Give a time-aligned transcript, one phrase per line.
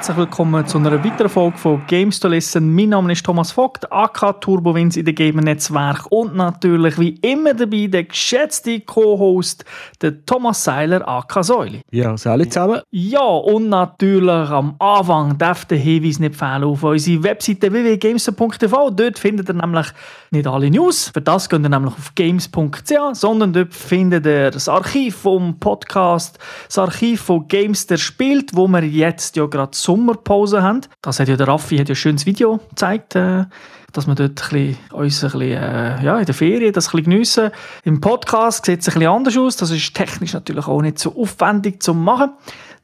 [0.00, 2.74] herzlich willkommen zu einer weiteren Folge von Games to Listen.
[2.74, 7.52] Mein Name ist Thomas Vogt, AK Turbowins in den Gamer Netzwerk und natürlich wie immer
[7.52, 9.62] dabei der geschätzte Co-Host,
[10.00, 11.82] der Thomas Seiler, AK Säuli.
[11.90, 12.80] Ja, alle zusammen.
[12.90, 18.90] Ja, und natürlich am Anfang darf der Hinweis nicht fehlen auf unsere Webseite www.games.tv.
[18.92, 19.88] Dort findet ihr nämlich
[20.30, 21.10] nicht alle News.
[21.12, 26.38] Für das könnt ihr nämlich auf games.ch, sondern dort findet ihr das Archiv vom Podcast,
[26.68, 30.82] das Archiv von Games, der spielt, wo wir jetzt ja gerade Sommerpause haben.
[31.02, 33.46] Das hat ja der Raffi hat ja ein schönes Video gezeigt, äh,
[33.92, 36.90] dass wir dort ein bisschen, uns ein bisschen, äh, ja, in der Ferien das ein
[36.92, 37.50] bisschen geniessen.
[37.82, 39.56] Im Podcast sieht es ein bisschen anders aus.
[39.56, 42.30] Das ist technisch natürlich auch nicht so aufwendig zu machen.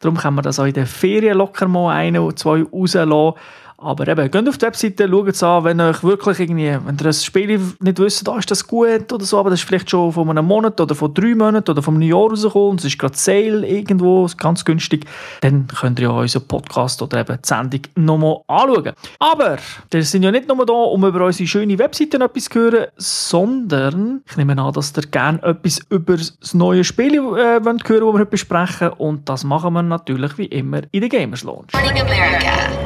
[0.01, 3.39] Darum kann man das auch in der Ferien locker mal ein oder zwei rauslassen.
[3.79, 7.05] Aber eben, geht auf die Webseite, schaut es an, wenn euch wirklich irgendwie, wenn ihr
[7.05, 10.13] das Spiel nicht wisst, ah, ist das gut oder so, aber das ist vielleicht schon
[10.13, 13.17] von einem Monat oder von drei Monaten oder vom Jahr rausgekommen und es ist gerade
[13.17, 15.05] Sale irgendwo, ganz günstig,
[15.43, 18.93] dann könnt ihr ja unseren Podcast oder eben die Sendung nochmal anschauen.
[19.19, 19.59] Aber
[19.91, 24.23] wir sind ja nicht nur da, um über unsere schöne Webseite etwas zu hören, sondern
[24.27, 28.13] ich nehme an, dass ihr gerne etwas über das neue Spiel äh, wollt hören, das
[28.15, 31.73] wir heute besprechen und das machen wir natürlich wie immer in der Gamers Launch.
[31.75, 32.86] Morning America.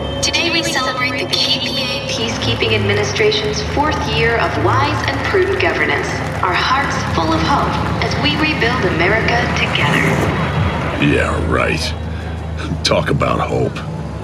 [1.41, 6.07] Today we celebrate the KPA Peacekeeping Administration's fourth year of wise and prudent governance.
[6.43, 7.73] Our hearts full of hope
[8.05, 10.05] as we rebuild America together.
[11.03, 11.81] Yeah, right.
[12.85, 13.77] Talk about hope.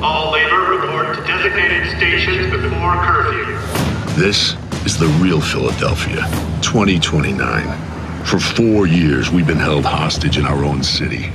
[0.02, 3.54] All labor report to designated stations before curfew.
[4.20, 6.26] This is the real Philadelphia,
[6.60, 8.24] 2029.
[8.24, 11.30] For four years, we've been held hostage in our own city.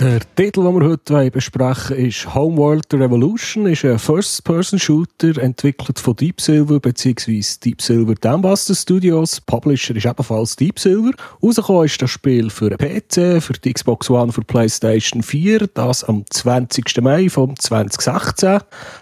[0.00, 3.66] Der Titel, den wir heute besprechen wollen, ist Homeworld Revolution.
[3.66, 7.42] ist ein First-Person-Shooter, entwickelt von Deep Silver bzw.
[7.64, 9.40] Deep Silver Dambuster Studios.
[9.40, 11.10] Publisher ist ebenfalls Deep Silver.
[11.42, 15.66] Rausgekommen ist das Spiel für PC, für die Xbox One, für PlayStation 4.
[15.74, 17.02] Das am 20.
[17.02, 18.60] Mai von 2016.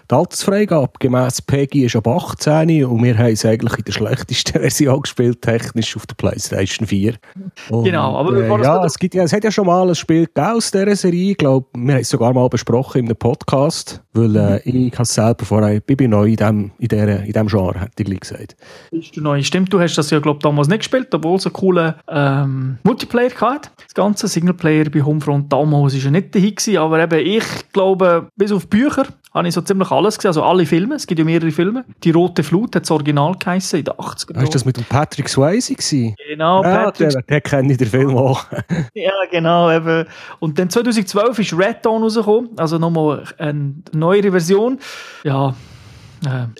[0.09, 4.53] Die Altersfreigabe gemäss PEGI ist ab 18 und wir haben es eigentlich in der schlechtesten
[4.61, 7.13] Version gespielt, technisch auf der PlayStation 4.
[7.69, 10.27] Und, Genau, aber äh, ja, es, gibt ja, es hat ja schon mal ein Spiel
[10.33, 11.31] aus dieser Serie.
[11.31, 15.03] Ich glaube, wir haben es sogar mal besprochen in einem Podcast, weil äh, ich habe
[15.03, 18.19] es selber vorher, ich bin neu in diesem in der, in dem Genre, hätte ich
[18.19, 18.55] gesagt.
[18.91, 19.41] Bist du neu?
[19.43, 23.31] Stimmt, du hast das ja, glaube damals nicht gespielt, obwohl es einen coolen ähm, Multiplayer
[23.39, 23.69] hatte.
[23.83, 28.29] Das ganze Singleplayer bei Homefront damals war ja nicht dahin gewesen, aber eben ich glaube,
[28.35, 29.05] bis auf Bücher
[29.37, 31.85] habe ich so ziemlich alles gesehen, also alle Filme, es gibt ja mehrere Filme.
[32.03, 34.83] Die Rote Flut hat das Original geheißen in den 80er Hast du das mit dem
[34.85, 36.15] Patrick Swayze gewesen?
[36.27, 37.09] Genau, Ja, Patrick.
[37.11, 38.45] der, der kenne ich den Film auch.
[38.93, 39.71] Ja, genau.
[39.71, 40.05] Eben.
[40.39, 44.79] Und dann 2012 ist Red Dawn rausgekommen, also nochmal eine neuere Version.
[45.23, 45.53] Ja,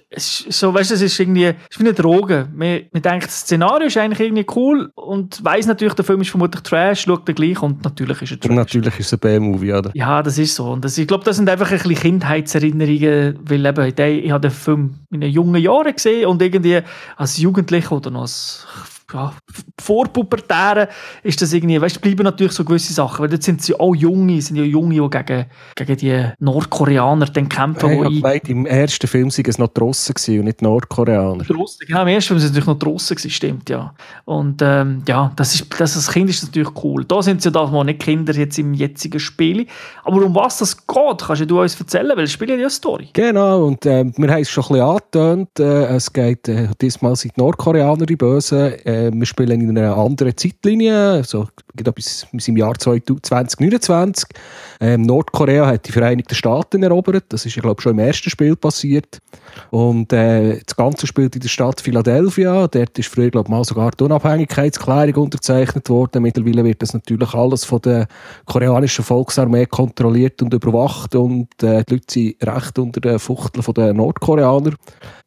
[0.10, 2.48] es ist so, weißt du, es ist irgendwie, es ist wie eine Droge.
[2.54, 6.30] Man, man denkt, das Szenario ist eigentlich irgendwie cool und weiß natürlich, der Film ist
[6.30, 8.56] vermutlich Trash, schaut er gleich und natürlich ist er Und Trash.
[8.56, 9.92] natürlich ist es ein B-Movie, oder?
[9.94, 10.72] Ja, das ist so.
[10.72, 13.94] Und das, ich glaube, das sind einfach ein bisschen Kindheitserinnerungen, weil eben,
[14.26, 16.82] ich habe den Film in den jungen Jahren gesehen und irgendwie
[17.16, 18.66] als Jugendlicher oder noch als
[19.14, 19.34] ja,
[19.80, 20.90] Vorpubertäre
[21.24, 24.42] ist das irgendwie, weißt bleiben natürlich so gewisse Sachen, weil dort sind sie auch Junge,
[24.42, 25.46] sind ja Junge, die gegen,
[25.76, 29.80] gegen die Nordkoreaner dann kämpfen, habe ich gemeint, im ersten Film sei es noch die
[29.80, 31.44] Russen und nicht die Nordkoreaner.
[31.44, 33.94] Drossen, genau, im ersten Film sind sie natürlich noch gewesen, stimmt, ja.
[34.26, 37.06] Und ähm, ja, das ist, das als Kind ist das natürlich cool.
[37.06, 39.68] Da sind sie ja das mal nicht Kinder jetzt im jetzigen Spiel.
[40.04, 42.66] Aber um was das geht, kannst ja du uns erzählen, weil das Spiel hat ja
[42.66, 43.10] eine Story.
[43.14, 45.60] Genau, und äh, wir haben es schon ein bisschen angetönt.
[45.60, 48.74] Äh, es geht, äh, diesmal sind die Nordkoreaner die Bösen.
[48.86, 54.30] Äh, wir spielen in einer anderen Zeitlinie, also geht bis, bis im Jahr 2029.
[54.80, 57.26] Ähm, Nordkorea hat die Vereinigten Staaten erobert.
[57.30, 59.20] Das ist, ja, glaube ich, schon im ersten Spiel passiert.
[59.72, 62.68] Und äh, das Ganze spielt in der Stadt Philadelphia.
[62.68, 66.24] Dort ist früher, glaube ich, mal sogar die Unabhängigkeitserklärung unterzeichnet worden.
[66.24, 68.08] Mittlerweile wird das natürlich alles von der
[68.46, 71.16] koreanischen Volksarmee kontrolliert und überwacht.
[71.16, 74.74] Und äh, die Leute sind recht unter den Fuchteln den Nordkoreaner.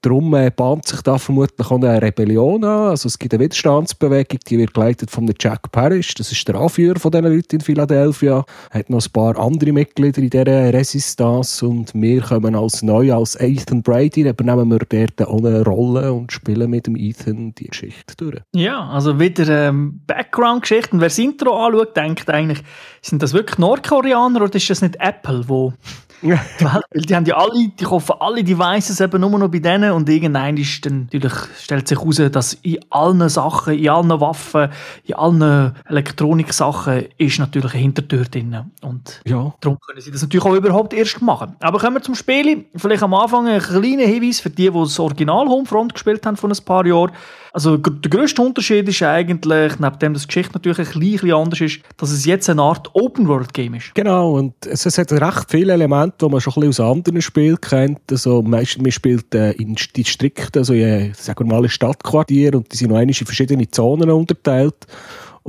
[0.02, 2.90] Darum äh, bahnt sich da vermutlich auch eine Rebellion an.
[2.90, 6.14] Also es gibt eine Widerstandsbewegung, die wird geleitet von Jack Parrish.
[6.14, 8.44] Das ist der Anführer von diesen Leuten in Philadelphia.
[8.70, 13.36] Hat noch ein paar andere Mitglieder in dieser Resistance und wir kommen als neu, als
[13.36, 18.14] Ethan Brady, übernehmen wir dort auch eine Rolle und spielen mit dem Ethan die Geschichte
[18.16, 18.40] durch.
[18.54, 21.00] Ja, also wieder ähm, Background-Geschichten.
[21.00, 22.62] Wer das Intro anschaut, denkt eigentlich,
[23.02, 25.74] sind das wirklich Nordkoreaner oder ist das nicht Apple, wo
[26.22, 30.08] weil die haben ja alle, die kaufen alle Devices eben nur noch bei denen und
[30.08, 34.70] irgendein ist dann natürlich stellt sich heraus, dass in allen Sachen, in allen Waffen,
[35.04, 39.54] in allen Elektronik-Sachen ist natürlich eine Hintertür drin und Ja.
[39.60, 41.56] Darum können sie das natürlich auch überhaupt erst machen.
[41.60, 42.66] Aber kommen wir zum Spiel.
[42.76, 46.50] Vielleicht am Anfang ein kleiner Hinweis für die, die das Original Homefront gespielt haben vor
[46.50, 47.12] ein paar Jahren.
[47.52, 51.60] Also der grösste Unterschied ist eigentlich, neben dem, dass die Geschichte natürlich ein bisschen anders
[51.60, 53.94] ist, dass es jetzt eine Art Open-World-Game ist.
[53.94, 57.22] Genau, und es, es, hat recht viele Elemente, die man schon ein bisschen aus anderen
[57.22, 58.00] Spielen kennt.
[58.10, 62.72] Also meistens, man spielt äh, in Distrikten, also in, sagen wir mal, in Stadtquartier und
[62.72, 64.86] die sind noch in verschiedene Zonen unterteilt.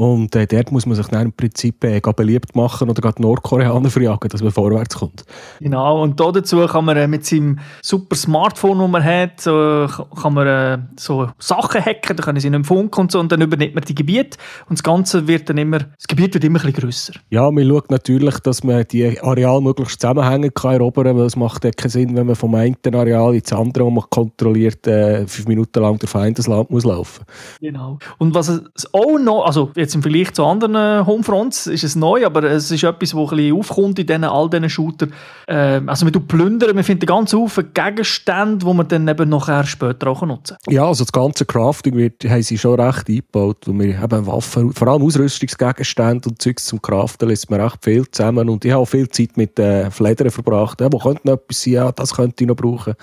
[0.02, 3.92] Und äh, dort muss man sich dann im Prinzip äh, beliebt machen oder gerade Nordkoreaner
[3.92, 5.26] fragen, dass man vorwärts kommt.
[5.60, 9.88] Genau, und dazu kann man äh, mit seinem super Smartphone, das man hat, so,
[10.20, 13.42] kann man äh, so Sachen hacken, da können sie nicht funken und so, und dann
[13.42, 14.40] übernimmt man die Gebiete
[14.70, 17.14] und das Ganze wird dann immer, das Gebiet wird immer ein bisschen grösser.
[17.30, 21.62] Ja, man schaut natürlich, dass man die Areale möglichst zusammenhängen kann erobern, weil es macht
[21.78, 25.80] keinen Sinn, wenn man vom einen Areal ins andere, wo man kontrolliert, äh, fünf Minuten
[25.80, 27.24] lang durch Feindesland muss laufen.
[27.60, 28.00] Genau.
[28.18, 32.26] Und was es auch noch, also jetzt im Vergleich zu anderen Homefronts ist es neu,
[32.26, 35.14] aber es ist etwas, das ein bisschen aufkommt in diesen, all diesen Shootern.
[35.48, 39.64] Ähm, also man tut plündern, man findet ganz Haufen Gegenstände, die man dann eben nachher
[39.64, 40.74] später auch nutzen kann.
[40.74, 44.74] Ja, also das ganze Crafting wird, haben sie schon recht eingebaut, wo wir eben Waffen,
[44.74, 48.82] vor allem Ausrüstungsgegenstände und Zeugs zum Craften lässt man recht viel zusammen und ich habe
[48.82, 50.82] auch viel Zeit mit äh, Fledern verbracht.
[50.82, 51.74] Ja, wo könnte noch etwas sein?
[51.74, 52.96] Ja, das könnte ich noch brauchen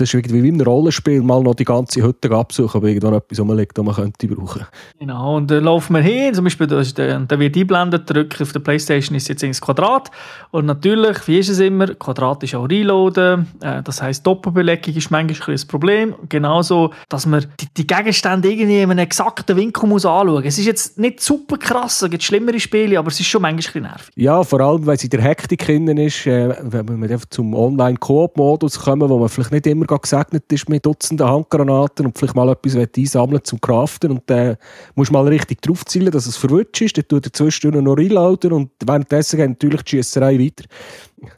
[0.00, 3.40] das ist irgendwie wie ein Rollenspiel, mal noch die ganze Hütte absuchen, ob irgendwo etwas
[3.40, 4.66] rumliegt, das man könnte brauchen.
[4.98, 8.52] Genau, und dann laufen wir hin, zum Beispiel, da, der, da wird einblendet, drücke auf
[8.52, 10.10] der Playstation ist jetzt ins Quadrat
[10.50, 15.10] und natürlich, wie ist es immer, Quadrat ist auch reloaden, äh, das heisst Doppelbelegung ist
[15.10, 20.04] manchmal ein Problem, genauso, dass man die, die, Gegenstände irgendwie in einem exakten Winkel muss
[20.04, 20.44] anschauen.
[20.44, 23.84] Es ist jetzt nicht super krass, es gibt schlimmere Spiele, aber es ist schon manchmal
[23.84, 24.12] ein nervig.
[24.14, 28.78] Ja, vor allem, weil es in der Hektik drin ist, äh, wenn wir zum Online-Koop-Modus
[28.80, 32.76] kommen, wo man vielleicht nicht immer gesegnet ist mit Dutzenden Handgranaten und vielleicht mal etwas
[32.76, 34.56] einsammeln zum Craften und dann
[34.94, 37.96] musst du mal richtig draufzielen, dass es verwirrt ist, dann tut er zwei Stunden noch
[37.96, 40.64] reloaden und währenddessen geht natürlich die Schiesserei weiter.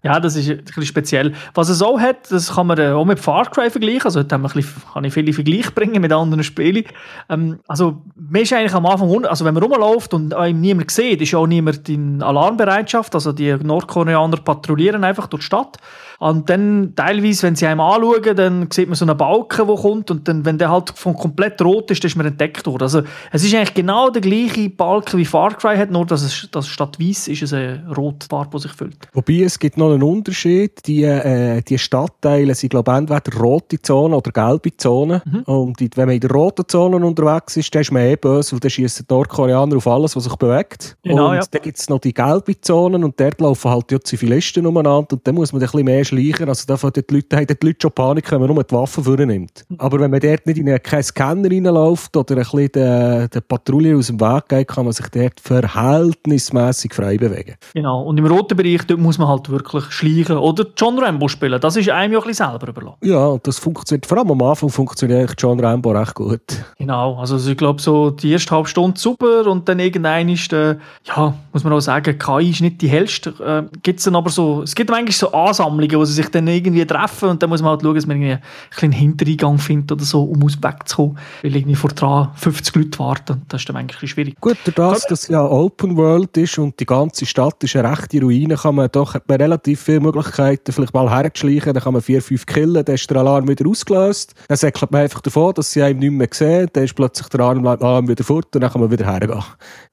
[0.02, 1.32] Ja, das ist ein bisschen speziell.
[1.54, 4.04] Was es auch hat, das kann man äh, auch mit Far Cry vergleichen.
[4.04, 6.84] Also, da kann ich viele Vergleiche bringen mit anderen Spielen.
[7.28, 11.22] Ähm, also, man ist eigentlich am Anfang, also wenn man rumläuft und einem niemand sieht,
[11.22, 13.14] ist auch niemand in Alarmbereitschaft.
[13.14, 15.78] Also, die Nordkoreaner patrouillieren einfach durch die Stadt.
[16.20, 20.10] Und dann teilweise, wenn sie einem anschauen, dann sieht man so einen Balken, der kommt
[20.10, 22.82] und dann, wenn der halt von komplett rot ist, dann ist man entdeckt worden.
[22.82, 26.46] Also es ist eigentlich genau der gleiche Balken wie Far Cry hat, nur dass es
[26.50, 29.08] dass statt weiß ist es eine rote Farbe, die sich füllt.
[29.14, 30.86] Wobei es gibt noch einen Unterschied.
[30.86, 35.20] Die, äh, die Stadtteile sind glaube ich entweder rote Zonen oder gelbe Zonen.
[35.24, 35.42] Mhm.
[35.42, 38.60] Und wenn man in der roten Zone unterwegs ist, dann ist man eh böse, weil
[38.60, 40.96] dann schießen die Nordkoreaner auf alles, was sich bewegt.
[41.02, 41.42] Genau, und ja.
[41.50, 45.26] dann gibt es noch die gelbe Zonen und dort laufen halt die Zivilisten umeinander und
[45.26, 46.48] dann muss man ein bisschen mehr schleichen.
[46.48, 49.02] Also da haben die Leute, haben die Leute schon Panik, wenn man nur die Waffe
[49.02, 49.64] vornimmt.
[49.78, 53.96] Aber wenn man dort nicht in einen, Scanner reinläuft oder ein bisschen der, der Patrouille
[53.96, 57.56] aus dem Weg geht, kann man sich dort verhältnismäßig frei bewegen.
[57.74, 58.02] Genau.
[58.02, 59.59] Und im roten Bereich dort muss man halt wirklich
[59.90, 61.60] schleichen oder John Rambo spielen.
[61.60, 62.98] Das ist einem ja ein bisschen selber überlassen.
[63.02, 66.40] Ja, das funktioniert, vor allem am Anfang funktioniert John Rambo recht gut.
[66.78, 67.16] Genau.
[67.16, 71.34] Also ich glaube so die erste halbe Stunde super und dann irgendein ist, äh, ja,
[71.52, 73.30] muss man auch sagen, KI ist nicht die hellste.
[73.40, 76.84] Äh, gibt's dann aber so, es gibt manchmal so Ansammlungen, wo sie sich dann irgendwie
[76.86, 78.42] treffen und dann muss man halt schauen, dass man irgendwie
[78.80, 83.42] einen Hintereingang findet oder so, um aus wegzukommen, weil irgendwie vor dran 50 Leute warten.
[83.48, 84.40] Das ist dann eigentlich schwierig.
[84.40, 87.90] Gut, durch das, dass es ja Open World ist und die ganze Stadt ist eine
[87.90, 92.02] rechte Ruine, kann man doch man relativ viele Möglichkeiten, vielleicht mal herzuschleichen, dann kann man
[92.02, 95.70] vier, fünf killen, dann ist der Alarm wieder ausgelöst, dann säckelt man einfach davon, dass
[95.70, 98.80] sie einem nicht mehr sehen, dann ist plötzlich der Alarm wieder fort und dann kann
[98.80, 99.42] man wieder hergehen.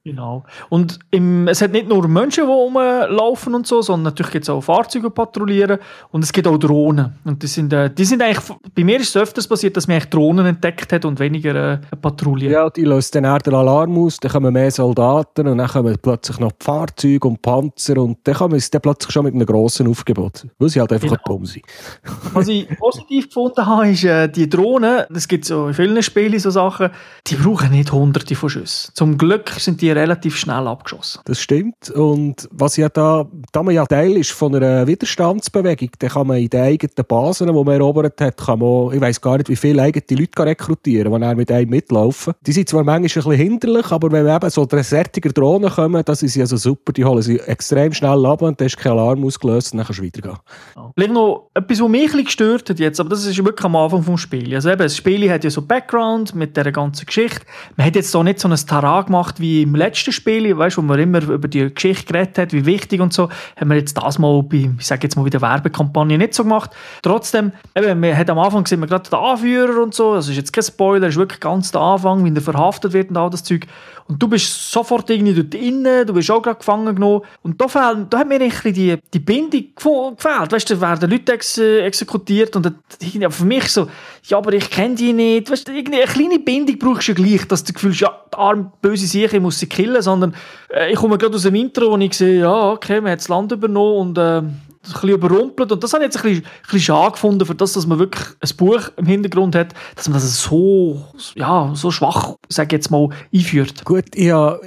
[0.04, 0.44] Genau.
[0.70, 4.48] Und im, es hat nicht nur Menschen, die rumlaufen und so, sondern natürlich gibt es
[4.50, 5.78] auch Fahrzeuge, patrouillieren
[6.10, 7.18] und es gibt auch Drohnen.
[7.24, 9.96] Und die sind, äh, die sind eigentlich, bei mir ist es öfters passiert, dass man
[9.96, 12.50] eigentlich Drohnen entdeckt hat und weniger äh, Patrouillen.
[12.50, 15.96] Ja, die löst dann eher den Alarm aus, dann kommen mehr Soldaten und dann kommen
[16.00, 19.88] plötzlich noch Fahrzeuge und Panzer und dann kommen sie dann plötzlich schon mit einem grossen
[19.88, 21.22] Aufgebot, weil sie halt einfach genau.
[21.24, 21.64] dumm sind.
[22.34, 26.38] Was ich positiv gefunden habe, ist, äh, die Drohnen, es gibt so in vielen Spielen
[26.38, 26.90] so Sachen,
[27.26, 28.92] die brauchen nicht hunderte von Schüssen.
[28.94, 31.20] Zum Glück sind die relativ schnell abgeschossen.
[31.24, 31.90] Das stimmt.
[31.90, 36.38] Und was ja da, da man ja Teil ist von einer Widerstandsbewegung, dann kann man
[36.38, 39.56] in den eigenen Basen, die man erobert hat, kann man, ich weiß gar nicht, wie
[39.56, 42.34] viele eigene Leute rekrutieren, die dann mit einem mitlaufen.
[42.46, 46.02] Die sind zwar manchmal ein bisschen hinderlich, aber wenn wir eben so dressertiger Drohnen kommen,
[46.04, 48.92] das ist ja so super, die holen sie extrem schnell ab und dann ist kein
[48.92, 50.36] Alarm ausgelöst und dann kannst du weitergehen.
[50.76, 50.90] Ja.
[50.94, 53.76] Vielleicht noch etwas, was mich ein bisschen gestört hat jetzt, aber das ist wirklich am
[53.76, 54.54] Anfang des Spiels.
[54.54, 57.40] Also eben, das Spiel hat ja so Background mit dieser ganzen Geschichte.
[57.76, 60.82] Man hat jetzt so nicht so ein Taran gemacht wie im letzten Spiel, weißt, wo
[60.82, 64.18] man immer über die Geschichte geredet hat, wie wichtig und so, haben wir jetzt das
[64.18, 66.70] mal bei, ich sage jetzt mal, bei der Werbekampagne nicht so gemacht.
[67.02, 70.36] Trotzdem, eben, man hat am Anfang gesehen, man gerade den Anführer und so, das ist
[70.36, 73.30] jetzt kein Spoiler, das ist wirklich ganz der Anfang, wie er verhaftet wird und all
[73.30, 73.66] das Zeug.
[74.08, 77.20] Und du bist sofort irgendwie dort innen, du bist auch gerade gefangen genommen.
[77.42, 80.52] Und da, fehlen, da hat mir ein die, die Bindung gefehlt.
[80.52, 83.86] Weißt du, werden Leute ex äh, exekutiert und dann, für mich so,
[84.24, 85.50] ja, aber ich kenne die nicht.
[85.50, 88.72] Weißt du, eine kleine Bindung brauchst du ja gleich, dass du fühlst, ja, die arme,
[88.80, 90.34] böse Sicher muss sie killen, sondern
[90.72, 93.28] äh, ich komme gerade aus dem Intro und ich sehe, ja, okay, man hat das
[93.28, 94.42] Land übernommen und äh,
[94.84, 95.72] ein bisschen überrumpelt.
[95.72, 97.98] Und das habe ich jetzt ein bisschen, ein bisschen schade gefunden, für das, dass man
[97.98, 101.04] wirklich ein Buch im Hintergrund hat, dass man das so,
[101.34, 103.84] ja, so schwach, sage jetzt mal, einführt.
[103.84, 104.58] Gut, ja,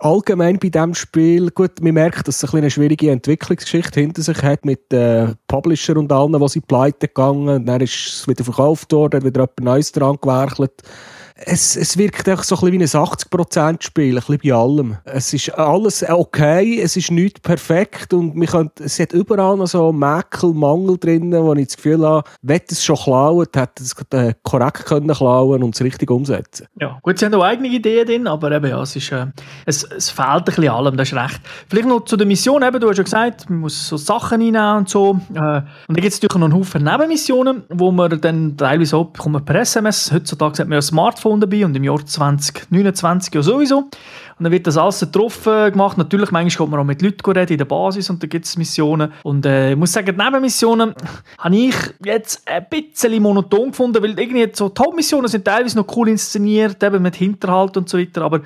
[0.00, 4.42] allgemein bei diesem Spiel, gut, man merkt, dass es eine, eine schwierige Entwicklungsgeschichte hinter sich
[4.42, 7.66] hat mit den äh, Publisher und allen, die sie pleite gegangen.
[7.66, 10.82] Dann ist es wieder verkauft worden, hat wieder jemand Neues dran gewerkelt
[11.44, 14.96] es, es wirkt einfach so ein bisschen wie ein 80%-Spiel, ein bisschen bei allem.
[15.04, 19.92] Es ist alles okay, es ist nicht perfekt und man es hat überall noch so
[19.92, 24.34] Mäkel, Mangel drin, wo ich das Gefühl habe, wenn es schon klaut, hätte es äh,
[24.42, 26.66] korrekt können klauen und es richtig umsetzen.
[26.80, 29.26] Ja, gut, sie haben auch eigene Ideen drin, aber eben, ja, es, ist, äh,
[29.64, 31.40] es, es fehlt ein bisschen allem, das ist recht.
[31.68, 34.78] Vielleicht noch zu der Mission, eben, du hast ja gesagt, man muss so Sachen reinnehmen
[34.78, 35.20] und so.
[35.34, 39.06] Äh, und dann gibt es natürlich noch einen Haufen Nebenmissionen, wo man dann teilweise auch
[39.06, 43.34] bekommt per SMS, heutzutage hat man ja ein Smartphone Smartphone dabei und im Jahr 2029
[43.34, 43.78] ja sowieso.
[43.78, 45.98] Und dann wird das alles getroffen gemacht.
[45.98, 48.56] Natürlich, manchmal kommt man auch mit Leuten reden in der Basis und da gibt es
[48.56, 49.12] Missionen.
[49.22, 50.94] Und äh, ich muss sagen, die Nebenmissionen
[51.38, 55.96] habe ich jetzt ein bisschen monoton gefunden, weil irgendwie so die Hauptmissionen sind teilweise noch
[55.96, 58.40] cool inszeniert, eben mit Hinterhalt und so weiter, aber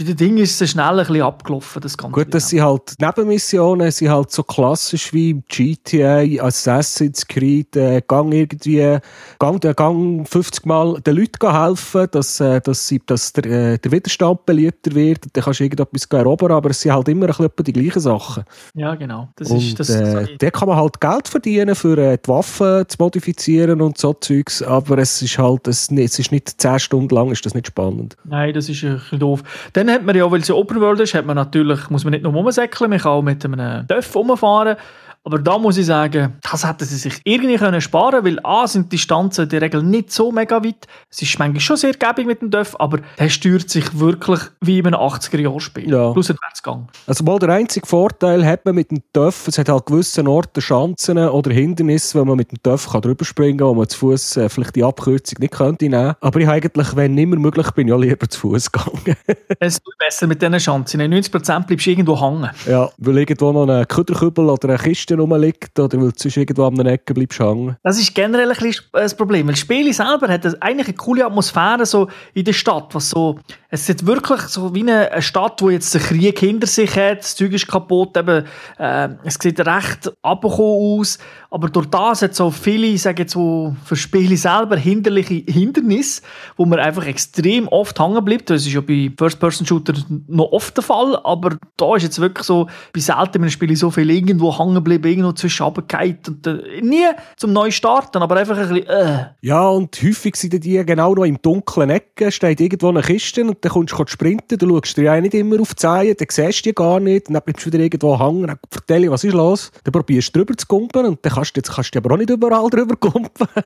[0.00, 2.14] bei den Dingen ist es schnell ein bisschen abgelaufen, das Ganze.
[2.14, 8.32] Gut, das sind halt Nebenmissionen, sind halt so klassisch wie GTA, Assassin's Creed, äh, gang
[8.32, 8.98] irgendwie,
[9.38, 13.78] gang, äh, gang 50 Mal den Leuten helfen, dass, äh, dass, sie, dass der, äh,
[13.78, 17.34] der Widerstand beliebter wird, dann kannst du irgendetwas erobern, aber es sind halt immer ein
[17.34, 18.44] bisschen die gleichen Sachen.
[18.72, 19.28] Ja, genau.
[19.36, 22.88] Das und, ist, das, äh, da kann man halt Geld verdienen, für äh, die Waffen
[22.88, 27.14] zu modifizieren und so Zeugs, aber es ist halt, es, es ist nicht 10 Stunden
[27.14, 28.16] lang, ist das nicht spannend.
[28.24, 29.42] Nein, das ist ein bisschen doof.
[29.74, 32.12] Dann hat man ja, weil es ja Open World ist, hat man natürlich, muss man
[32.12, 34.76] nicht nur rumsäckeln, man kann auch mit einem Dörf rumfahren.
[35.22, 38.86] Aber da muss ich sagen, das hätten sie sich irgendwie können sparen weil A sind
[38.86, 40.86] die Distanzen in der Regel nicht so mega weit.
[41.10, 44.78] Es ist manchmal schon sehr gäbig mit dem Dörf, aber der steuert sich wirklich wie
[44.78, 45.90] in einem 80er-Jahr-Spiel.
[45.90, 46.12] Ja.
[46.12, 46.88] Plus Abwärtsgang.
[47.06, 50.62] Also mal der einzige Vorteil hat man mit dem Dörf, es hat halt gewissen Orten
[50.62, 54.38] Schanzen oder Hindernisse, wo man mit dem Dörf drüber springen kann, wo man zu Fuß
[54.38, 56.14] äh, vielleicht die Abkürzung nicht könnte nehmen.
[56.20, 59.16] Aber ich eigentlich, wenn nicht mehr möglich bin, ja lieber zu Fuß gegangen.
[59.60, 61.00] es ist besser mit diesen Schanzen.
[61.00, 62.50] In 90% bleibst du irgendwo hängen.
[62.66, 66.64] Ja, weil irgendwo noch ein Küderkübel oder eine Kiste Kiste rumliegt oder weil du irgendwo
[66.64, 67.76] an einer Ecke bleibst hängen.
[67.82, 71.86] Das ist generell ein das Problem, weil das Spiel selber hat eigentlich eine coole Atmosphäre
[71.86, 73.38] so in der Stadt, was so,
[73.70, 77.36] es ist wirklich so wie eine Stadt, wo jetzt der Krieg hinter sich hat, das
[77.36, 78.44] Zeug ist kaputt, eben,
[78.78, 81.18] äh, es sieht recht abgekommen aus,
[81.50, 86.22] aber durch das hat so viele, sage jetzt so, für Spiele selber hinderliche Hindernisse,
[86.56, 88.50] wo man einfach extrem oft hängen bleibt.
[88.50, 92.68] Das ist ja bei First-Person-Shootern noch oft der Fall, aber da ist jetzt wirklich so,
[92.92, 96.80] bei selten in einem Spiel so viel irgendwo hängen bleiben, irgendwo zwischen runtergefallen und äh,
[96.80, 99.26] nie zum neu starten, aber einfach ein bisschen äh.
[99.40, 103.64] Ja, und häufig sind die genau noch im dunklen Ecken, steht irgendwo eine Kiste und
[103.64, 106.60] dann kommst du sprinten, du schaust dir ja nicht immer auf die Zehen, dann siehst
[106.60, 109.34] du die gar nicht, und dann bleibst du wieder irgendwo hängen, dann erzähl was ist
[109.34, 112.14] los, dann probierst du drüber zu kumpen und dann kannst du, jetzt kannst du aber
[112.14, 113.48] auch nicht überall drüber kumpen.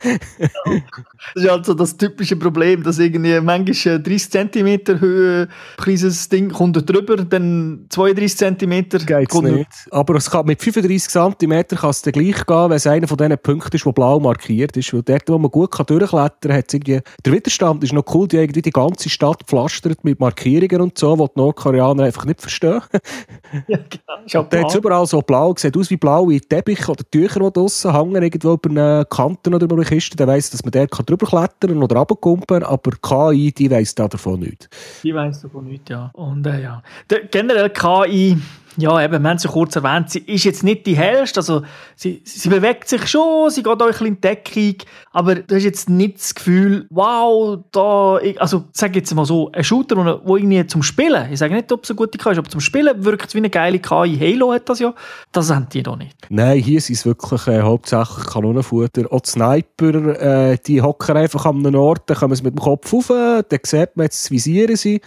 [1.35, 6.89] das ist also das typische Problem, dass irgendwie manchmal 30 cm Höhe kleines Ding kommt
[6.89, 9.69] drüber, dann 32 cm Geht's nicht.
[9.91, 13.17] Aber es kann mit 35 cm kann es dann gleich gehen, wenn es einer von
[13.17, 14.93] diesen Punkten ist, der blau markiert ist.
[14.93, 18.29] Weil dort, wo man gut kann durchklettern kann, hat irgendwie, der Widerstand ist noch cool,
[18.29, 22.41] die irgendwie die ganze Stadt pflastert mit Markierungen und so, die die Nordkoreaner einfach nicht
[22.41, 22.83] verstehen.
[23.69, 24.45] ja, genau.
[24.51, 28.23] Da hat überall so blau, sieht aus wie blaue Teppiche oder Tücher, die draussen hängen,
[28.23, 30.17] irgendwo über eine Kanten oder über eine Kiste.
[30.17, 34.69] Der weiss, dass man dort drüber klettern oder runterkumpen aber KI, die weiss davon nichts.
[35.03, 36.11] Die weiss davon nichts, ja.
[36.15, 36.83] Und äh, ja.
[37.11, 38.39] Der, generell KI
[38.77, 41.63] ja, eben, wir haben ja kurz erwähnt, sie ist jetzt nicht die hellste, also
[41.95, 44.75] sie, sie bewegt sich schon, sie geht auch ein bisschen in Deckung,
[45.13, 49.63] aber du hast jetzt nicht das Gefühl, wow, da, also sag jetzt mal so, ein
[49.63, 52.49] Shooter, wo irgendwie zum Spielen, ich sage nicht, ob es eine gute KI ist, aber
[52.49, 54.93] zum Spielen wirkt es wie eine geile KI, Halo hat das ja,
[55.33, 56.17] das haben die doch nicht.
[56.29, 61.47] Nein, hier sind es wirklich äh, hauptsächlich Kanonenfutter, auch die Sniper, äh, die hocken einfach
[61.47, 64.31] an einem Ort, dann kommen sie mit dem Kopf rauf, dann sieht man jetzt das
[64.31, 65.01] Visieren sie,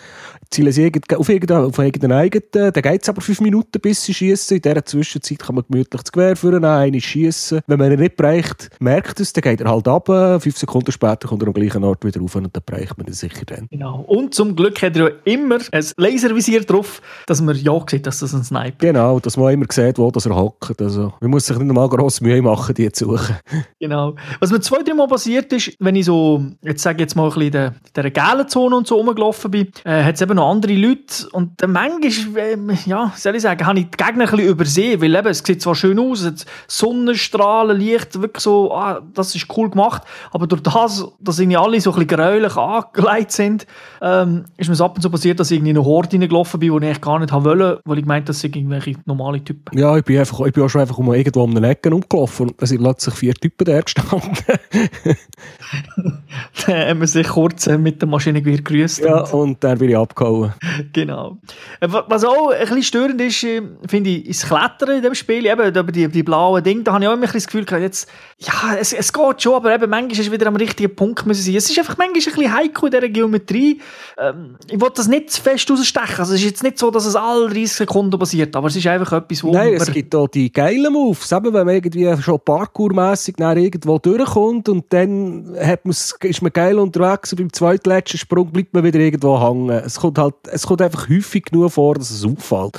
[0.49, 4.03] zielen sie auf irgendeinen, auf irgendeinen eigenen, dann geht es aber fünf Minuten Minuten, bis
[4.03, 4.57] sie schießen.
[4.57, 7.61] In dieser Zwischenzeit kann man gemütlich das Gewehr führen, eine schießen.
[7.65, 10.07] Wenn man ihn nicht bereicht, merkt es, dann geht er halt ab.
[10.07, 13.13] Fünf Sekunden später kommt er am gleichen Ort wieder rauf und dann bereicht man ihn
[13.13, 13.67] sicher dann.
[13.71, 14.01] Genau.
[14.01, 18.19] Und zum Glück hat er ja immer ein Laservisier drauf, dass man ja sieht, dass
[18.19, 18.79] das ein Sniper ist.
[18.79, 20.81] Genau, dass man immer sieht, wo das er hockt.
[20.81, 23.37] Also, man muss sich nicht mal grosse Mühe machen, die zu suchen.
[23.79, 24.15] Genau.
[24.39, 27.25] Was mir zwei, drei Mal passiert ist, wenn ich so, jetzt sage ich jetzt mal
[27.25, 30.49] ein bisschen in der, gelben Zone und so rumgelaufen bin, äh, hat es eben noch
[30.49, 34.29] andere Leute und dann manchmal, äh, ja, soll ich sagen, habe ich die Gegner ein
[34.31, 39.01] bisschen übersehen, weil eben, es sieht zwar schön aus, es Sonnenstrahlen, Licht, wirklich so, ah,
[39.13, 40.03] das ist cool gemacht.
[40.31, 43.67] Aber durch das, dass irgendwie alle so ein bisschen gräulich angelegt sind,
[44.01, 46.59] ähm, ist mir es ab und zu passiert, dass ich irgendwie in eine Horde reingelaufen
[46.59, 49.43] bin, die ich eigentlich gar nicht haben wollte, weil ich gemeint das sind irgendwelche normale
[49.43, 49.77] Typen.
[49.77, 52.47] Ja, ich bin, einfach, ich bin auch schon einfach um irgendwo um den Ecken umgelaufen
[52.49, 54.31] und da sind plötzlich vier Typen da gestanden.
[56.65, 58.99] dann haben wir sich kurz äh, mit der Maschinengewehr gegrüßt.
[59.03, 60.53] ja, und dann bin ich abgehauen.
[60.93, 61.37] Genau.
[61.79, 65.01] Äh, wa- Was auch ein bisschen störend ist, äh, finde ich, ist das Klettern in
[65.01, 65.45] dem Spiel.
[65.45, 67.83] Eben, da die, die blauen Dinge, da habe ich auch immer ein das Gefühl gehabt,
[67.83, 71.43] jetzt, ja, es, es geht schon, aber eben, manchmal ist wieder am richtigen Punkt müssen
[71.43, 71.55] sein.
[71.55, 73.81] Es ist einfach manchmal ein bisschen heikel in dieser Geometrie.
[74.17, 76.19] Ähm, ich will das nicht zu fest rausstechen.
[76.19, 78.87] Also es ist jetzt nicht so, dass es alle 30 Sekunden passiert, aber es ist
[78.87, 82.39] einfach etwas, wo Nein, es gibt auch die geilen Moves, eben, wenn man irgendwie schon
[82.39, 88.51] parkourmässig nach irgendwo durchkommt und dann hat ist man geil unterwegs und beim zweitletzten Sprung
[88.51, 89.69] bleibt man wieder irgendwo hängen.
[89.69, 92.77] Es kommt, halt, es kommt einfach häufig genug vor, dass es auffällt.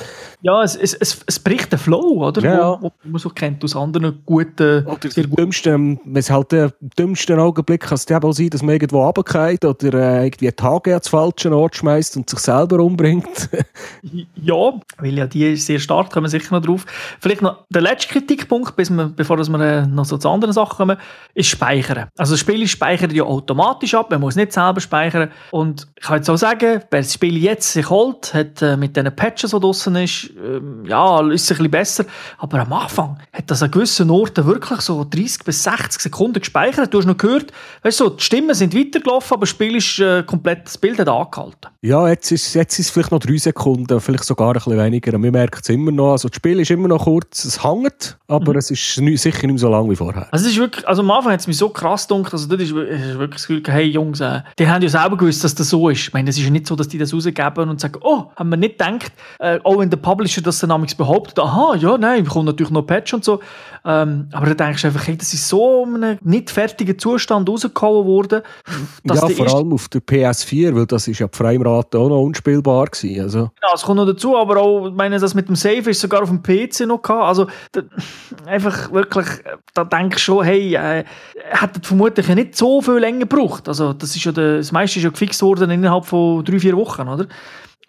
[0.49, 2.41] Ja, es, es, es, es bricht den Flow, oder?
[2.41, 2.81] Ja.
[2.81, 4.83] Wo, wo man so kennt aus anderen guten...
[4.83, 8.49] Oder sehr im dümmsten, wenn es halt der dümmsten Augenblick kann es eben auch sein,
[8.49, 12.39] dass man irgendwo runterfällt oder äh, irgendwie die HG ans falsche Ort schmeißt und sich
[12.39, 13.27] selber umbringt.
[14.41, 16.85] Ja, weil ja die ist sehr stark, kommen wir sicher noch drauf.
[17.19, 20.77] Vielleicht noch der letzte Kritikpunkt, bis wir, bevor wir äh, noch so zu anderen Sachen
[20.77, 20.97] kommen,
[21.33, 22.07] ist Speichern.
[22.17, 25.29] Also das Spiel speichert ja automatisch ab, man muss nicht selber speichern.
[25.51, 28.95] Und ich kann jetzt auch sagen, wer das Spiel jetzt sich holt, hat äh, mit
[28.95, 32.05] diesen Patches, die draussen ist, ähm, ja, ist es ein bisschen besser.
[32.37, 36.93] Aber am Anfang hat das an gewissen Orten wirklich so 30 bis 60 Sekunden gespeichert.
[36.93, 37.51] Du hast noch gehört,
[37.83, 41.09] weißt du, die Stimmen sind weitergelaufen, aber das Spiel ist äh, komplett, das Bild hat
[41.09, 41.69] angehalten.
[41.81, 45.13] Ja, jetzt ist, jetzt ist es vielleicht noch drei Sekunden, vielleicht sogar ein bisschen weniger.
[45.15, 46.11] Und wir merken es immer noch.
[46.11, 49.53] Also das Spiel ist immer noch kurz, es hängt, aber es ist nie, sicher nicht
[49.53, 50.27] mehr so lang wie vorher.
[50.31, 52.61] Also, es ist wirklich, also am Anfang hat es mich so krass gedacht, also dort
[52.61, 55.69] ist, ist wirklich das Gefühl, hey Jungs, äh, die haben ja selber gewusst, dass das
[55.69, 56.07] so ist.
[56.07, 58.49] Ich meine, es ist ja nicht so, dass die das rausgeben und sagen, oh, haben
[58.49, 62.25] wir nicht gedacht, äh, auch wenn der Publisher das dann amigs behauptet, aha, ja, nein,
[62.25, 63.39] wir kommen natürlich noch Patch und so.
[63.85, 67.47] Ähm, aber da denkst du einfach, hey, das ist so in einem nicht fertigen Zustand
[67.47, 68.41] rausgehauen worden,
[69.03, 72.87] ja, vor allem auf der PS4, weil das ist ja die Freimrate auch noch unspielbar
[72.87, 73.21] gewesen.
[73.21, 76.01] Also, Ja, es kommt noch dazu, aber auch, ich meine, das mit dem Save ist
[76.01, 77.23] sogar auf dem PC noch gehabt.
[77.23, 77.81] Also, da,
[78.45, 79.27] einfach wirklich,
[79.73, 81.03] da denkst du schon, hey, äh,
[81.49, 83.67] hätte vermutlich nicht so viel länger gebraucht.
[83.67, 86.75] Also, das ist ja der, das meiste ist ja gefixt worden innerhalb von drei, vier
[86.75, 87.27] Wochen, oder?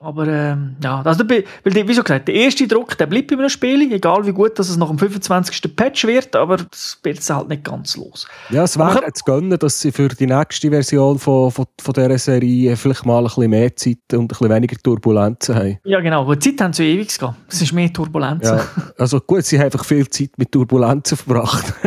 [0.02, 3.36] Aber, ähm, ja, also, der- weil, wie schon gesagt, der erste Druck, der bleibt bei
[3.36, 5.76] einem Spiel, egal wie gut dass es nach dem 25.
[5.76, 8.26] Patch wird, aber das wird halt nicht ganz los.
[8.48, 12.16] ja, es wäre jetzt gönnen, dass sie für die nächste Version von, von, von dieser
[12.16, 15.78] Serie vielleicht mal ein bisschen mehr Zeit und ein bisschen weniger Turbulenzen haben.
[15.84, 17.36] Ja, genau, die Zeit haben sie ewig gehabt.
[17.48, 18.46] Es ist mehr Turbulenz.
[18.48, 18.64] Ja,
[18.96, 21.74] also gut, sie haben einfach viel Zeit mit Turbulenzen verbracht.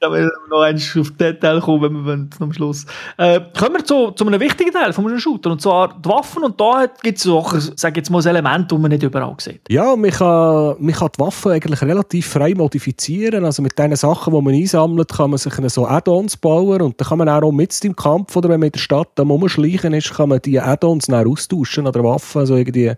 [0.00, 2.84] Da werden wir noch eins auf den Teil kommen, wenn wir wollen, am Schluss.
[3.16, 6.42] Äh, kommen wir zu, zu einem wichtigen Teil von einem Shooter, und zwar die Waffen.
[6.42, 9.60] Und da gibt es auch, sag jetzt mal, ein Element, das man nicht überall sieht.
[9.68, 13.44] Ja, man kann, man kann die Waffen eigentlich relativ frei modifizieren.
[13.44, 17.08] Also mit den Sachen, die man einsammelt, kann man sich so Add-ons bauen und dann
[17.08, 20.14] kann man auch mit im Kampf oder wenn man in der Stadt am Rumschleichen ist,
[20.14, 22.92] kann man die Add-ons austauschen oder Waffen, also irgendwie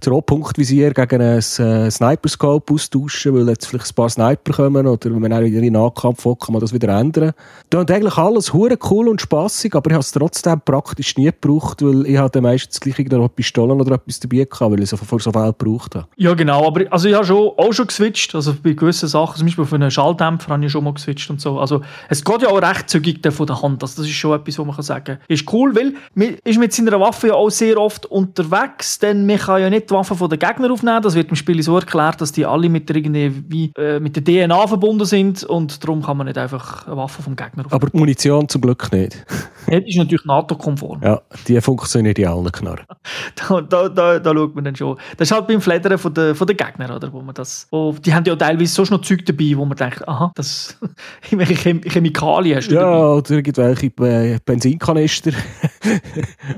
[0.00, 5.10] das Rotpunktvisier gegen einen äh, Sniper-Scope austauschen, weil jetzt vielleicht ein paar Sniper kommen oder
[5.10, 7.32] wenn man auch in den Nahkampf will, kann man das wieder ändern.
[7.74, 12.06] Und eigentlich alles cool und spaßig, aber ich habe es trotzdem praktisch nie gebraucht, weil
[12.06, 15.32] ich hatte meistens gleich irgendeine Pistolen oder etwas dabei gehabt, weil ich so, vor so
[15.32, 16.06] viel gebraucht habe.
[16.16, 16.66] Ja, genau.
[16.66, 18.34] Aber also ich habe schon, auch schon geswitcht.
[18.34, 21.40] Also bei gewissen Sachen, zum Beispiel auf einen Schalldämpfer habe ich schon mal geswitcht und
[21.40, 21.58] so.
[21.58, 23.82] Also es geht ja auch recht zügig von der Hand.
[23.82, 25.18] Also das ist schon etwas, was man kann sagen kann.
[25.28, 29.38] Ist cool, weil man ist mit seiner Waffe ja auch sehr oft unterwegs, denn man
[29.38, 31.02] kann ja nicht die Waffe von den Gegnern aufnehmen.
[31.02, 34.16] Das wird im Spiel so erklärt, dass die alle mit der, irgendwie, wie, äh, mit
[34.16, 37.82] der DNA verbunden sind und darum kann man nicht einfach eine Waffe vom Gegner aufnehmen.
[37.82, 39.24] Aber die Munition zum Glück nicht.
[39.66, 41.00] Das ist natürlich NATO-konform.
[41.02, 42.86] Ja, die funktioniert in allen Knarren.
[43.36, 44.96] Da, da, da, da schaut man dann schon.
[45.16, 47.12] Das ist halt beim Fledern von den, von den Gegnern, oder?
[47.12, 50.06] Wo man das, wo, die haben ja teilweise so noch Zeug dabei, wo man denkt,
[50.08, 50.78] aha, das
[51.30, 53.04] irgendwelche Chem Chemikalien hast du Ja, dabei.
[53.06, 55.32] oder irgendwelche äh, Benzinkanister.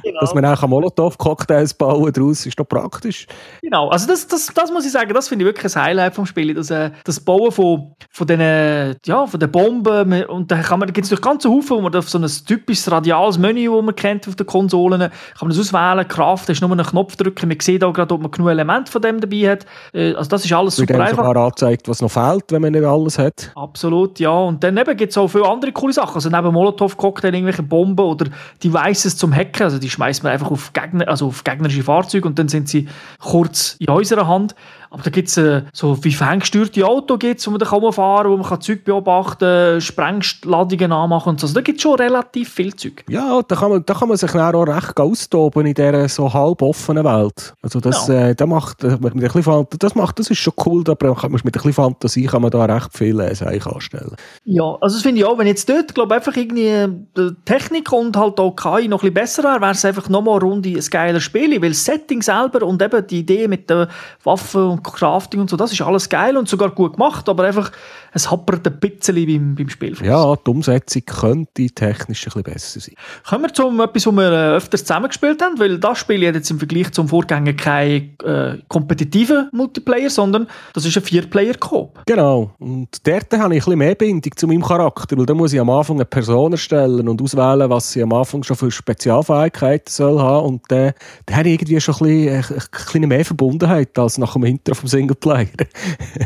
[0.03, 0.21] Genau.
[0.21, 3.27] Dass man auch Molotow-Cocktails bauen daraus, ist doch praktisch.
[3.63, 6.27] Genau, also das, das, das muss ich sagen, das finde ich wirklich ein Highlight vom
[6.27, 10.79] Spiel, das, äh, das Bauen von, von den, ja, von den Bomben und da kann
[10.81, 13.83] man, gibt es durch ganze Haufen, wo man auf so ein typisches radiales Menü, das
[13.85, 17.49] man kennt auf den Konsolen, kann man das auswählen, Kraft, ist nur einen Knopf drücken,
[17.49, 20.45] man sieht auch gerade, ob man genug Elemente von dem dabei hat, äh, also das
[20.45, 21.25] ist alles super einfach.
[21.25, 23.53] sogar angezeigt, was noch fehlt, wenn man nicht alles hat.
[23.55, 24.31] Absolut, ja.
[24.31, 26.15] Und dann gibt es auch viele andere coole Sachen.
[26.17, 28.27] Also neben Molotow-Cocktail irgendwelche Bomben oder
[28.63, 29.65] Devices zum Hacken.
[29.65, 32.89] Also die schmeißt man einfach auf, Gegner, also auf gegnerische Fahrzeuge und dann sind sie
[33.19, 34.55] kurz in unserer Hand.
[34.93, 38.31] Aber da gibt es äh, so wie ferngesteuerte Auto, gibt's, wo man da kann fahren
[38.31, 41.47] wo man kann Zeug beobachten Sprengladungen anmachen und so.
[41.47, 43.03] Also da gibt es schon relativ viel Zeug.
[43.09, 46.33] Ja, da kann man, da kann man sich dann auch recht austoben in dieser so
[46.33, 47.55] halb offenen Welt.
[47.63, 48.29] Also das, Ja.
[48.29, 50.95] äh, das macht, äh, mit ein bisschen Fant- das macht, das ist schon cool, da
[50.95, 54.15] kann man mit ein bisschen Fantasie kann man da recht viel äh, anstellen.
[54.45, 57.91] Ja, also das finde ich auch, wenn jetzt dort, glaube einfach irgendwie äh, die Technik
[57.93, 60.69] und halt auch KI noch ein bisschen besser wäre, wäre es einfach nochmal eine Runde
[60.69, 63.87] ein geiles Spiel, weil das Setting selber und eben die Idee mit den
[64.25, 67.73] Waffen und Crafting und so, das ist alles geil und sogar gut gemacht, aber einfach,
[68.13, 70.07] es happert ein bisschen beim, beim Spielfluss.
[70.07, 72.95] Ja, die Umsetzung könnte technisch ein bisschen besser sein.
[73.29, 76.51] Kommen wir zu etwas, was wir äh, öfters zusammengespielt haben, weil das Spiel hat jetzt
[76.51, 82.03] im Vergleich zum Vorgänger keinen äh, kompetitiven Multiplayer, sondern das ist ein Vier-Player-Coop.
[82.07, 82.51] Genau.
[82.59, 85.61] Und dort habe ich ein bisschen mehr Bindung zu meinem Charakter, weil da muss ich
[85.61, 90.21] am Anfang eine Person erstellen und auswählen, was sie am Anfang schon für Spezialfähigkeiten soll
[90.21, 90.47] haben.
[90.47, 90.93] Und dann
[91.27, 94.45] da habe ich irgendwie schon ein bisschen, äh, ein bisschen mehr Verbundenheit als nach dem
[94.45, 95.49] Intro vom Singleplayer.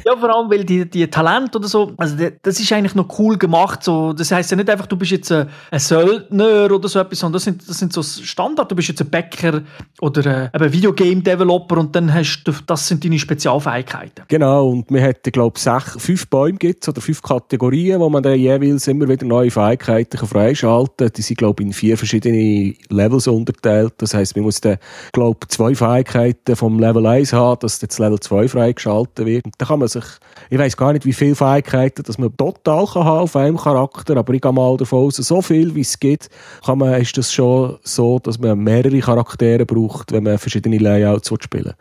[0.05, 3.19] Ja, vor allem, weil die, die Talente oder so, also die, das ist eigentlich noch
[3.19, 3.83] cool gemacht.
[3.83, 7.19] So, das heißt ja nicht einfach, du bist jetzt ein, ein Söldner oder so etwas,
[7.19, 8.71] sondern das sind, das sind so Standard.
[8.71, 9.63] Du bist jetzt ein Bäcker
[10.01, 14.25] oder ein, ein Videogame-Developer und dann hast du, das sind deine Spezialfähigkeiten.
[14.29, 18.39] Genau, und wir hätten, glaube ich, fünf Bäume gibt's, oder fünf Kategorien, wo man dann
[18.39, 21.13] jeweils immer wieder neue Fähigkeiten kann freischalten kann.
[21.17, 23.95] Die sind, glaube ich, in vier verschiedene Levels unterteilt.
[23.99, 24.79] Das heisst, man muss dann,
[25.13, 29.45] glaube ich, zwei Fähigkeiten vom Level 1 haben, dass dann das Level 2 freigeschaltet wird.
[29.45, 30.05] Und dann kann man sich,
[30.51, 34.17] ich weiß gar nicht, wie viele Fähigkeiten dass man total kann haben auf einem Charakter,
[34.17, 36.29] aber ich gehe mal davon aus, so viel wie es gibt,
[36.65, 41.29] kann man, ist das schon so, dass man mehrere Charaktere braucht, wenn man verschiedene Layouts
[41.41, 41.75] spielen will.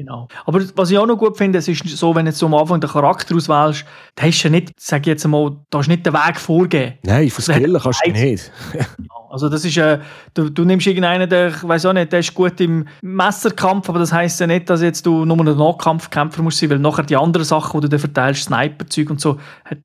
[0.00, 0.28] Genau.
[0.46, 2.80] Aber was ich auch noch gut finde, es ist so, wenn jetzt so am Anfang
[2.80, 3.84] den Charakter auswählst,
[4.14, 6.40] da hast du ja nicht, sag ich jetzt mal, da hast du nicht den Weg
[6.40, 6.94] vorgeben.
[7.02, 8.50] Nein, für Skillen kannst du nicht.
[9.30, 10.00] Also das ist, äh,
[10.34, 14.00] du, du nimmst irgendeinen, der, ich weiß auch nicht, der ist gut im Messerkampf, aber
[14.00, 17.16] das heisst ja nicht, dass jetzt du nur ein Nahkampfkämpfer musst sein, weil nachher die
[17.16, 19.36] anderen Sachen, die du dann verteilst, Sniper-Zeug und so,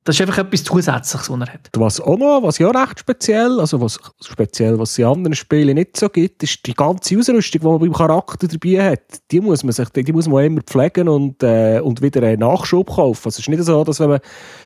[0.02, 1.68] das ist einfach etwas Zusätzliches, was er hat.
[1.76, 5.76] Was auch noch, was ja recht speziell, also was speziell, was es in anderen Spielen
[5.76, 9.20] nicht so gibt, ist die ganze Ausrüstung, die man beim Charakter dabei hat.
[9.30, 12.88] Die muss man sich, die muss man immer pflegen und, äh, und wieder einen Nachschub
[12.88, 13.26] kaufen.
[13.26, 14.20] Also es ist nicht so, dass wenn man,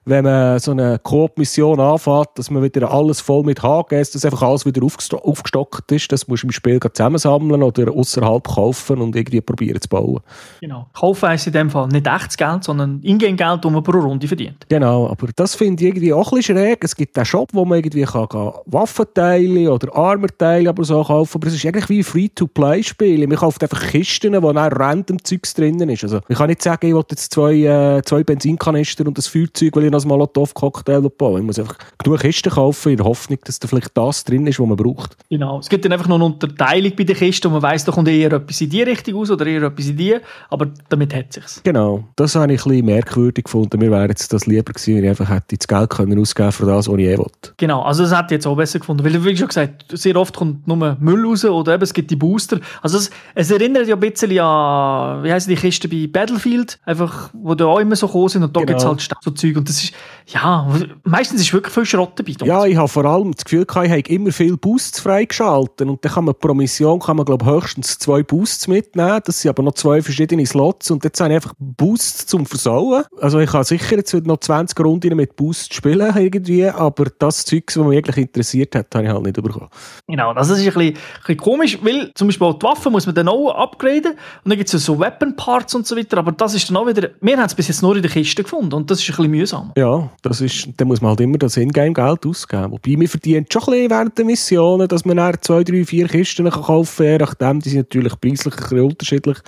[0.04, 4.42] wenn man so eine Coop-Mission anfängt, dass man wieder alles voll mit HGs, dass einfach
[4.42, 6.12] alles wieder aufgesto aufgestockt ist.
[6.12, 10.20] Das muss du im Spiel zusammensammeln oder außerhalb kaufen und irgendwie probieren zu bauen.
[10.60, 10.86] Genau.
[10.92, 14.66] Kaufen heisst in dem Fall nicht echtes Geld, sondern Ingame-Geld, das man pro Runde verdient.
[14.68, 16.84] Genau, aber das finde ich irgendwie auch ein bisschen schräg.
[16.84, 21.40] Es gibt einen Shop, wo man irgendwie kann, kann Waffenteile oder Armorteile aber so kaufen
[21.40, 23.26] aber es ist eigentlich wie ein Free-to-Play-Spiel.
[23.26, 26.04] Man kauft einfach Kisten, wo dann random Zeugs drinnen ist.
[26.04, 29.76] Also, ich kann nicht sagen, ich will jetzt zwei, äh, zwei Benzinkanister und ein Feuerzeug,
[29.76, 33.38] weil ich noch ein Molotow-Cocktail bauen Ich muss einfach genug Kisten kaufen in der Hoffnung,
[33.44, 35.16] dass da vielleicht das drin ist, was man braucht.
[35.28, 35.58] Genau.
[35.58, 38.08] Es gibt dann einfach noch eine Unterteilung bei den Kisten und man weiss, da kommt
[38.08, 40.16] eher etwas in die Richtung aus oder eher etwas in die,
[40.48, 41.60] aber damit hat sich's.
[41.62, 43.78] Genau, das habe ich ein bisschen merkwürdig gefunden.
[43.78, 46.66] Mir wäre jetzt das lieber gewesen, wenn ich einfach hätte das Geld können ausgeben für
[46.66, 47.52] das, was ich eh wollte.
[47.56, 50.36] Genau, also das hätte ich jetzt auch besser gefunden, weil wie schon gesagt, sehr oft
[50.36, 52.60] kommt nur Müll raus oder eben es gibt die Booster.
[52.82, 57.30] Also es, es erinnert ja ein bisschen an, wie heißen die Kisten bei Battlefield, einfach,
[57.32, 58.66] wo da auch immer so gekommen sind und da Genau.
[58.68, 59.92] gibt es halt so Zeug und das ist,
[60.26, 60.66] ja,
[61.04, 62.32] meistens ist wirklich viel Schrott dabei.
[62.44, 66.04] Ja, ich habe vor allem das Gefühl, gehabt, ich habe immer viel Boosts freigeschaltet und
[66.04, 69.20] dann kann man pro Mission kann man, glaube höchstens zwei Boosts mitnehmen.
[69.24, 73.04] Das sind aber noch zwei verschiedene Slots und jetzt habe ich einfach Boosts zum Versauen.
[73.20, 77.64] Also ich kann sicher jetzt noch 20 Runden mit Boosts spielen irgendwie, aber das Zeug,
[77.68, 79.68] was mich wirklich interessiert hat, habe ich halt nicht bekommen.
[80.06, 83.06] Genau, das ist ein bisschen, ein bisschen komisch, weil zum Beispiel auch die Waffen muss
[83.06, 86.18] man dann auch upgraden und dann gibt es ja so Weapon Parts und so weiter,
[86.18, 88.42] aber das ist dann auch wieder, wir haben es bis jetzt nur in der Kiste
[88.42, 89.72] gefunden und das ist ein bisschen mühsam.
[89.76, 92.72] Ja, das ist, dann muss man halt immer das Ingame-Geld ausgeben.
[92.72, 96.08] Wobei, man verdient schon ein bisschen während der Missionen, dass man dann zwei, drei, vier
[96.08, 97.60] Kisten kann kaufen kann, nachdem.
[97.60, 99.38] Die sind natürlich preislich ein bisschen unterschiedlich.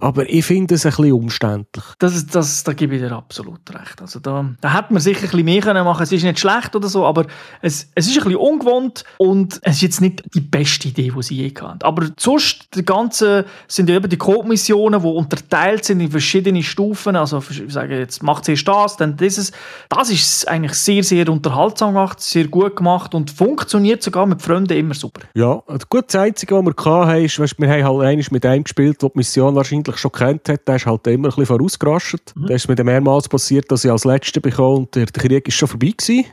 [0.00, 1.84] Aber ich finde es ein bisschen umständlich.
[1.98, 4.00] Das, das, da gebe ich dir absolut recht.
[4.00, 6.74] Also da, da hätte man sicher ein bisschen mehr können machen Es ist nicht schlecht
[6.76, 7.26] oder so, aber
[7.62, 11.22] es, es ist ein bisschen ungewohnt und es ist jetzt nicht die beste Idee, die
[11.22, 11.82] sie je hatten.
[11.82, 16.62] Aber sonst, die ganzen, sind ja eben die Code-Missionen, Planen, die unterteilt sind in verschiedene
[16.62, 17.16] Stufen.
[17.16, 19.52] Also, ich sage jetzt, macht zuerst das, dann dieses.
[19.88, 24.76] Das ist eigentlich sehr, sehr unterhaltsam gemacht, sehr gut gemacht und funktioniert sogar mit Freunden
[24.76, 25.22] immer super.
[25.34, 28.64] Ja, gut, das Einzige, was wir hatten, ist, weißt, wir haben halt einmal mit einem
[28.64, 30.66] gespielt, der die Mission wahrscheinlich schon kennt hat.
[30.66, 32.32] Der ist halt immer ein bisschen vorausgerascht.
[32.34, 32.46] Mhm.
[32.46, 35.54] Da ist mir dann mehrmals passiert, dass ich als Letzter bekomme und der Krieg ist
[35.54, 36.24] schon vorbei gewesen.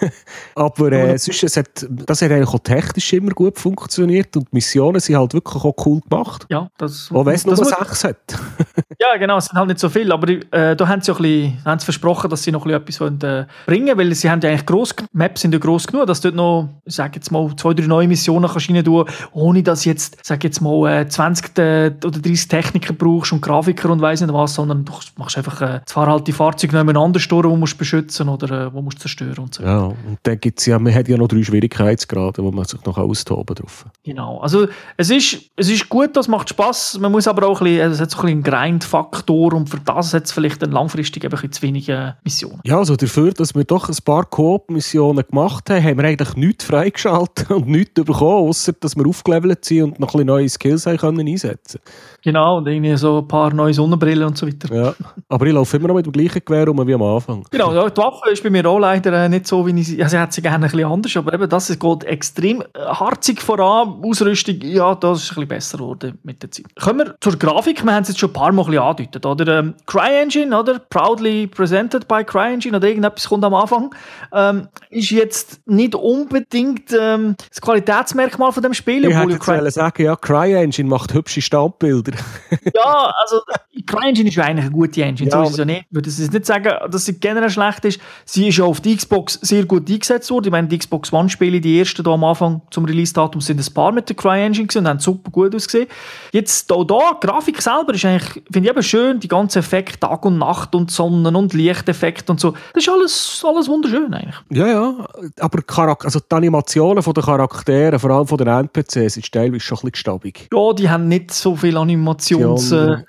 [0.54, 1.18] Aber äh, mhm.
[1.18, 5.16] sonst, es hat, das hat eigentlich auch technisch immer gut funktioniert und die Missionen sind
[5.16, 6.46] halt wirklich auch cool gemacht.
[6.50, 8.36] Ja, das, auch wenn es nur das, eigentlich sollte.
[8.98, 11.22] ja, genau, es sind halt nicht so viele, aber äh, da haben sie, auch ein
[11.22, 14.30] bisschen, haben sie versprochen, dass sie noch ein bisschen etwas wollen, äh, bringen weil sie
[14.30, 17.12] haben ja eigentlich gross, Maps sind ja gross genug, dass du dort noch, ich sage
[17.16, 21.08] jetzt mal, zwei, drei neue Missionen rein tun, ohne dass jetzt, sage jetzt mal, äh,
[21.08, 25.36] 20 äh, oder 30 Techniker brauchst und Grafiker und weiss nicht was, sondern du machst
[25.36, 29.00] einfach äh, zwar halt die Fahrzeuge nebeneinander steuern, wo musst beschützen oder äh, wo musst
[29.00, 29.62] zerstören und so.
[29.62, 32.98] Ja, und dann es ja, man hat ja noch drei Schwierigkeitsgrade, wo man sich noch
[32.98, 33.86] austoben drauf.
[34.04, 37.64] Genau, also es ist, es ist gut, das macht Spass, man muss aber auch ein
[37.64, 40.70] bisschen es hat so ein bisschen einen Grind-Faktor und für das hat es vielleicht dann
[40.70, 42.60] langfristig eben ein zu wenige Missionen.
[42.64, 46.64] Ja, also dafür, dass wir doch ein paar Koop-Missionen gemacht haben, haben wir eigentlich nichts
[46.64, 50.98] freigeschaltet und nichts bekommen, außer dass wir aufgelevelt sind und noch ein neue Skills haben
[50.98, 51.80] können einsetzen
[52.24, 54.72] Genau, und irgendwie so ein paar neue Sonnenbrillen und so weiter.
[54.72, 54.94] Ja,
[55.28, 57.44] aber ich laufe immer noch mit dem gleichen Gewehr rum wie am Anfang.
[57.50, 60.02] Genau, ja, die Waffe ist bei mir auch leider äh, nicht so, wie ich sie...
[60.02, 63.42] Also, ich hätte sie gerne ein bisschen anders, aber eben das geht extrem äh, harzig
[63.42, 64.00] voran.
[64.04, 66.66] Ausrüstung, ja, das ist ein bisschen besser geworden mit der Zeit.
[66.80, 67.84] Kommen wir zur Grafik.
[67.84, 69.58] Wir haben es jetzt schon ein paar Mal ein bisschen angedeutet, oder?
[69.58, 70.78] Ähm, CryEngine, oder?
[70.78, 73.92] Proudly presented by CryEngine, oder irgendetwas kommt am Anfang.
[74.32, 79.04] Ähm, ist jetzt nicht unbedingt ähm, das Qualitätsmerkmal von dem Spiel.
[79.06, 82.11] Ich hätte jetzt sagen, ja, CryEngine macht hübsche Standbilder.
[82.74, 83.40] ja, also
[83.74, 85.86] die CryEngine ist ja eigentlich eine gute Engine, Ja, so ist es ja nicht.
[85.88, 88.00] Ich würde es jetzt nicht sagen, dass sie generell schlecht ist.
[88.24, 90.46] Sie ist ja auf die Xbox sehr gut eingesetzt worden.
[90.46, 93.92] Ich meine, die Xbox One-Spiele, die ersten da am Anfang zum Release-Datum, sind ein paar
[93.92, 95.88] mit der CryEngine und haben super gut ausgesehen.
[96.32, 100.00] Jetzt auch da, die Grafik selber ist eigentlich, finde ich eben schön, die ganzen Effekte,
[100.00, 102.52] Tag und Nacht und Sonnen- und Lichteffekte und so.
[102.74, 104.36] Das ist alles, alles wunderschön eigentlich.
[104.50, 105.06] Ja, ja,
[105.40, 109.60] aber Charak also die Animationen von den Charakteren, vor allem von den NPCs, sind teilweise
[109.60, 110.48] schon ein bisschen gestabig.
[110.52, 112.01] Ja, die haben nicht so viel Animations...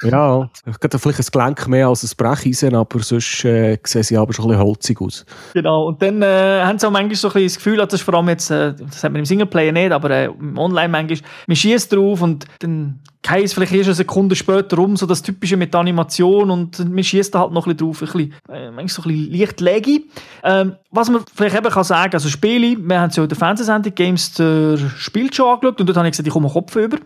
[0.01, 4.03] Äh, ja, ich hätte vielleicht ein Gelenk mehr als ein Brecheisen, aber sonst äh, sehen
[4.03, 5.25] sie aber schon ein bisschen holzig aus.
[5.53, 8.01] Genau, und dann äh, haben sie auch manchmal so ein bisschen das Gefühl, das ist
[8.01, 11.19] vor allem jetzt, äh, das hat man im Singleplayer nicht, aber äh, im Online manchmal,
[11.47, 15.57] man schießt drauf und dann es vielleicht erst eine Sekunde später um, so das Typische
[15.57, 18.87] mit Animation und man schießt da halt noch ein bisschen drauf, ein bisschen, äh, manchmal
[18.87, 20.05] so ein bisschen leicht lägig.
[20.43, 23.37] Ähm, was man vielleicht eben kann sagen, also Spiele, wir haben es ja in der
[23.37, 26.97] Fernsehsendung Games der Spiel schon angeschaut und dort habe ich gesagt, ich komme Kopf über.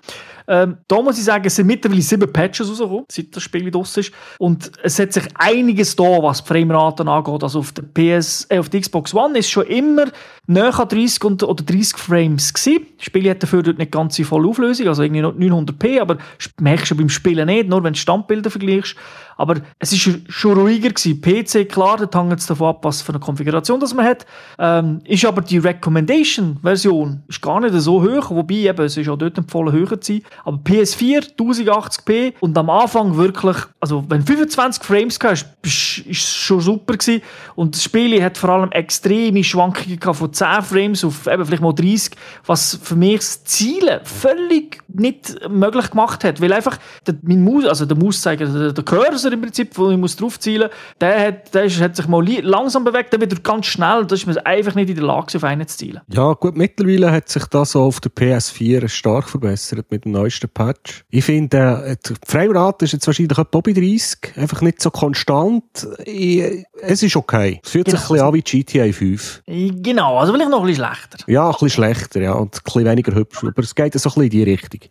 [0.50, 4.00] Ähm, da muss ich sagen, es sind mittlerweile sieben Patches rausgekommen, seit das Spiel draussen
[4.00, 4.14] ist.
[4.40, 7.44] Und es hat sich einiges da, was die Frameraten angeht.
[7.44, 10.06] Also auf der PS, äh, auf der Xbox One ist schon immer
[10.48, 12.88] näher an 30 und, oder 30 Frames gewesen.
[12.96, 16.22] Das Spiel hat dafür dort nicht ganz volle Auflösung, also irgendwie noch 900p, aber
[16.60, 18.96] merkst du beim Spielen nicht, nur wenn du Standbilder vergleichst.
[19.38, 21.22] Aber es ist schon ruhiger gewesen.
[21.22, 24.26] PC, klar, da hängt es davon ab, was für eine Konfiguration das man hat.
[24.60, 29.18] Ähm, ist aber die Recommendation-Version ist gar nicht so hoch, wobei eben, es ist auch
[29.18, 30.22] dort empfohlen, höher zu sein.
[30.44, 36.36] Aber PS4, 1080p und am Anfang wirklich, also wenn du 25 Frames hast, ist es
[36.36, 37.22] schon super gewesen.
[37.56, 41.62] Und das Spiel hat vor allem extreme Schwankungen gehabt, von 10 Frames auf eben vielleicht
[41.62, 42.12] mal 30,
[42.46, 47.66] was für mich das Zielen völlig nicht möglich gemacht hat, weil einfach der, mein Maus,
[47.66, 50.70] also der Mauszeiger, der, der Cursor im Prinzip, wo ich muss drauf zielen,
[51.02, 54.26] der hat, der ist, hat sich mal langsam bewegt, dann wieder ganz schnell, da ist
[54.28, 56.02] man einfach nicht in der Lage, auf einen zu zielen.
[56.08, 60.50] Ja, gut, mittlerweile hat sich das auch auf der PS4 stark verbessert mit dem neuesten
[60.50, 61.04] Patch.
[61.10, 65.64] Ich finde, äh, die Framerate ist jetzt wahrscheinlich etwa bei 30, einfach nicht so konstant.
[66.06, 66.44] Ich,
[66.82, 67.60] es ist okay.
[67.64, 67.98] Es fühlt Genau.
[67.98, 69.44] sich ein bisschen an wie GTA 5.
[69.48, 71.18] Genau, also vielleicht noch ein bisschen schlechter.
[71.32, 74.04] Ja, ein bisschen schlechter, ja, und ein bisschen weniger hübsch, aber es geht so ein
[74.04, 74.82] bisschen in die Richtung.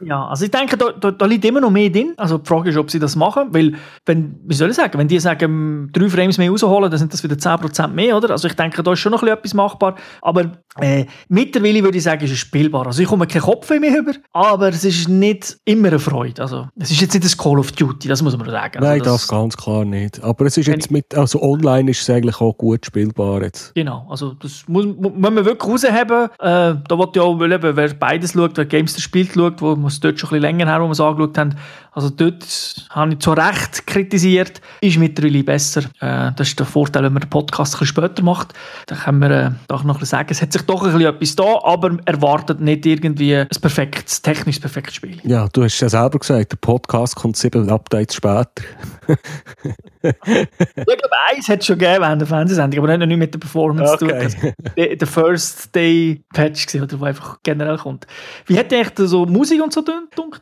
[0.00, 2.14] Ja, also ich denke, da, da, da liegt immer noch mehr drin.
[2.16, 3.74] Also die Frage ist, ob sie das machen, weil,
[4.06, 7.22] wenn, wie soll ich sagen, wenn die sagen, drei Frames mehr rausholen, dann sind das
[7.22, 8.30] wieder 10% mehr, oder?
[8.30, 11.98] Also ich denke, da ist schon noch ein bisschen etwas machbar, aber äh, mittlerweile würde
[11.98, 12.86] ich sagen, ist es spielbar.
[12.86, 16.42] Also ich komme keinen Kopf mehr über, aber es ist nicht immer eine Freude.
[16.42, 18.78] Also es ist jetzt nicht das Call of Duty, das muss man sagen.
[18.78, 20.22] Also Nein, das, ganz klar nicht.
[20.22, 23.74] Aber es ist jetzt mit, also online ist es eigentlich auch gut spielbar jetzt.
[23.74, 26.24] Genau, also das muss, mu- muss man wirklich rausheben.
[26.38, 29.74] Äh, da wollte ich auch, eben, wer beides schaut, wer Games das spielt schaut, wo
[29.76, 31.54] wir es dort schon ein bisschen länger her, wo wir es angeschaut haben,
[31.96, 32.44] also dort
[32.90, 35.84] habe ich zu Recht kritisiert, ist mittlerweile besser.
[36.00, 38.52] Äh, das ist der Vorteil, wenn man den Podcast ein bisschen später macht.
[38.84, 41.36] Dann können wir äh, doch noch ein sagen, es hat sich doch ein bisschen etwas
[41.36, 45.16] da, aber erwartet nicht irgendwie ein perfektes, technisch perfektes Spiel.
[45.24, 48.50] Ja, du hast ja selber gesagt, der Podcast kommt sieben Updates später.
[50.06, 53.38] ich glaube, eins hat es schon gegeben während der Fernsehsendung, aber nicht, nicht mit der
[53.38, 54.14] Performance zu tun.
[54.14, 54.54] Okay.
[54.76, 58.06] Der der First Day Patch gewesen, oder wo einfach generell kommt.
[58.46, 59.82] Wie hat echt so Musik und so?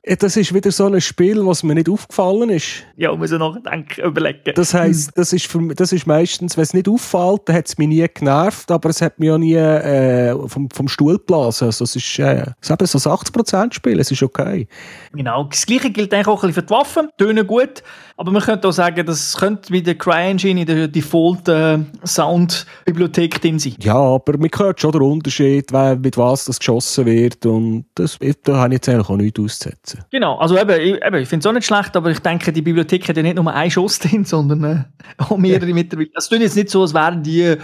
[0.04, 2.84] Ja, Das ist wieder so ein Spiel, was mir nicht aufgefallen ist.
[2.96, 4.52] Ja, muss ich nachdenken, überlegen.
[4.54, 7.78] Das heisst, das ist, für, das ist meistens, wenn es nicht auffällt, dann hat es
[7.78, 11.66] mich nie genervt, aber es hat mich auch nie äh, vom, vom Stuhl geblasen.
[11.66, 14.66] Also es ist, äh, es ist eben so ein 80% Spiel, es ist okay.
[15.12, 17.08] Genau, das Gleiche gilt eigentlich auch ein bisschen für die Waffen.
[17.18, 17.82] Tönen gut,
[18.16, 23.40] aber man könnte auch sagen, das könnte wie der CryEngine in der Default äh, Sound-Bibliothek
[23.40, 23.74] drin sein.
[23.80, 28.56] Ja, aber man hört schon den Unterschied, mit was das geschossen wird und das, da
[28.56, 30.04] habe ich jetzt eigentlich auch nichts auszusetzen.
[30.10, 32.62] Genau, also eben, ich, eben, ich finde es auch nicht schlecht, aber ich denke, die
[32.62, 34.84] Bibliothek hat ja nicht nur einen Schuss drin, sondern äh,
[35.18, 35.74] auch mehrere ja.
[35.74, 36.10] mittlerweile.
[36.14, 37.56] Es tut jetzt nicht so, als wären die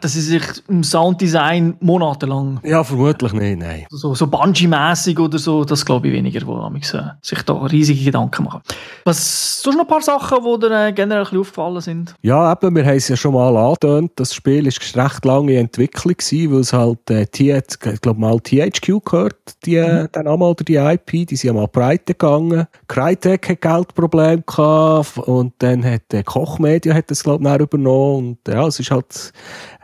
[0.00, 2.60] dass sie sich im Sounddesign monatelang.
[2.64, 3.86] Ja, vermutlich nicht, nein.
[3.90, 8.44] So, so Bungee-mässig oder so, das glaube ich weniger, wo äh, sich da riesige Gedanken
[8.44, 8.62] machen.
[9.04, 12.14] Was, sonst noch ein paar Sachen, die dir äh, generell ein aufgefallen sind?
[12.22, 14.12] Ja, eben, wir haben es ja schon mal angetönt.
[14.16, 18.20] Das Spiel war recht lange in Entwicklung, gewesen, weil es halt, äh, TH, ich glaube
[18.20, 20.08] mal THQ gehört, die, mhm.
[20.12, 22.66] der Name oder die IP, die sind ja mal breite gegangen.
[22.88, 28.52] Crytek hat Geldprobleme gehabt und dann hat äh, Kochmedia hat das, glaube ich, übernommen und
[28.52, 29.32] ja, es ist halt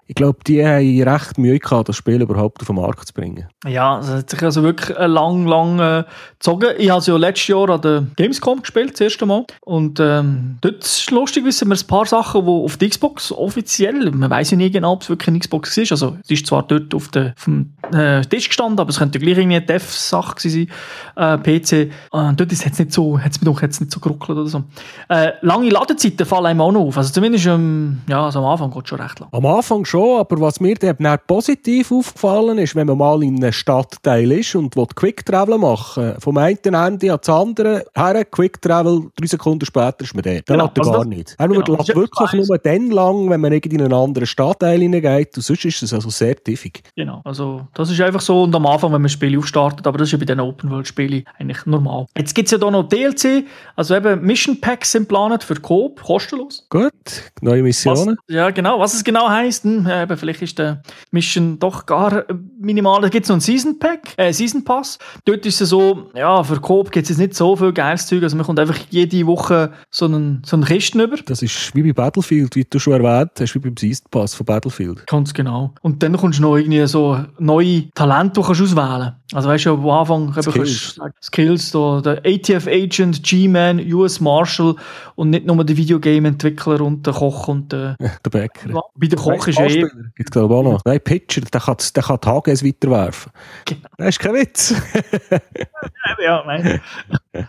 [0.07, 3.49] ich glaube, die haben recht Mühe gehabt, das Spiel überhaupt auf den Markt zu bringen.
[3.67, 6.71] Ja, es hat sich also wirklich lang, lang äh, gezogen.
[6.79, 9.47] Ich habe es ja letztes Jahr an der Gamescom gespielt, das erste Mal.
[9.61, 14.11] Und ähm, dort ist lustig, wissen wir ein paar Sachen, die auf der Xbox offiziell,
[14.11, 15.93] man weiß ja nie genau, ob es wirklich eine Xbox ist.
[15.93, 19.19] Also, es ist zwar dort auf, der, auf dem äh, Tisch gestanden, aber es könnte
[19.19, 20.69] gleich irgendwie eine Dev-Sache sein,
[21.17, 21.73] äh, PC.
[21.73, 24.65] Äh, dort hat es nicht so, hat's mir doch jetzt nicht so geruckelt oder so.
[25.09, 26.99] Äh, lange Ladezeiten fallen einem auch noch auf.
[26.99, 29.29] Also zumindest ähm, ja, also am Anfang geht es schon recht lang.
[29.33, 33.53] Am Anfang schon aber was mir dann positiv aufgefallen ist, wenn man mal in einem
[33.53, 39.11] Stadtteil ist und will Quick Travel machen, vom einen Ende ans andere, her, Quick Travel,
[39.17, 40.31] drei Sekunden später ist man da.
[40.31, 41.35] Dann genau, lässt er also gar das, nicht.
[41.39, 45.43] Er genau, lässt wirklich nur dann lang, wenn man in einen anderen Stadtteil hineingeht und
[45.43, 46.83] sonst ist es also sehr tiefig.
[46.97, 49.99] Genau, also das ist einfach so und am Anfang, wenn man das Spiel aufstartet, aber
[49.99, 52.07] das ist ja bei den Open-World-Spielen eigentlich normal.
[52.17, 53.45] Jetzt gibt es ja da noch DLC,
[53.77, 56.67] also eben Mission Packs sind geplant für Coop, kostenlos.
[56.71, 56.93] Gut,
[57.43, 58.17] neue Missionen.
[58.27, 62.25] Was, ja genau, was es genau heisst, ja, eben, vielleicht ist der Mission doch gar
[62.59, 63.01] minimal.
[63.01, 64.99] Da gibt es noch einen Season Pack, äh, Season Pass.
[65.25, 68.23] Dort ist es so, ja, für Coop gibt es jetzt nicht so viel geiles Zeug.
[68.23, 71.17] Also man kommt einfach jede Woche so einen, so einen Kisten über.
[71.17, 74.47] Das ist wie bei Battlefield, wie du schon erwähnt hast, wie beim Season Pass von
[74.47, 75.07] Battlefield.
[75.07, 75.75] Ganz genau.
[75.83, 79.75] Und dann kommst du noch irgendwie so neue Talente, die kannst auswählen Also weißt du,
[79.75, 84.75] am Anfang Skills, Skills da, der ATF Agent, G-Man, US Marshal
[85.15, 88.83] und nicht nur der Videogame-Entwickler und der Koch und der, der Bäcker.
[88.95, 90.81] Bei der Koch ist eh Gibt glaube auch noch.
[90.85, 93.33] Nein, Pitcher, der kann, der kann HGS weiterwerfen.
[93.65, 93.89] Genau.
[93.97, 94.75] Das ist kein Witz.
[96.25, 96.81] ja, nein.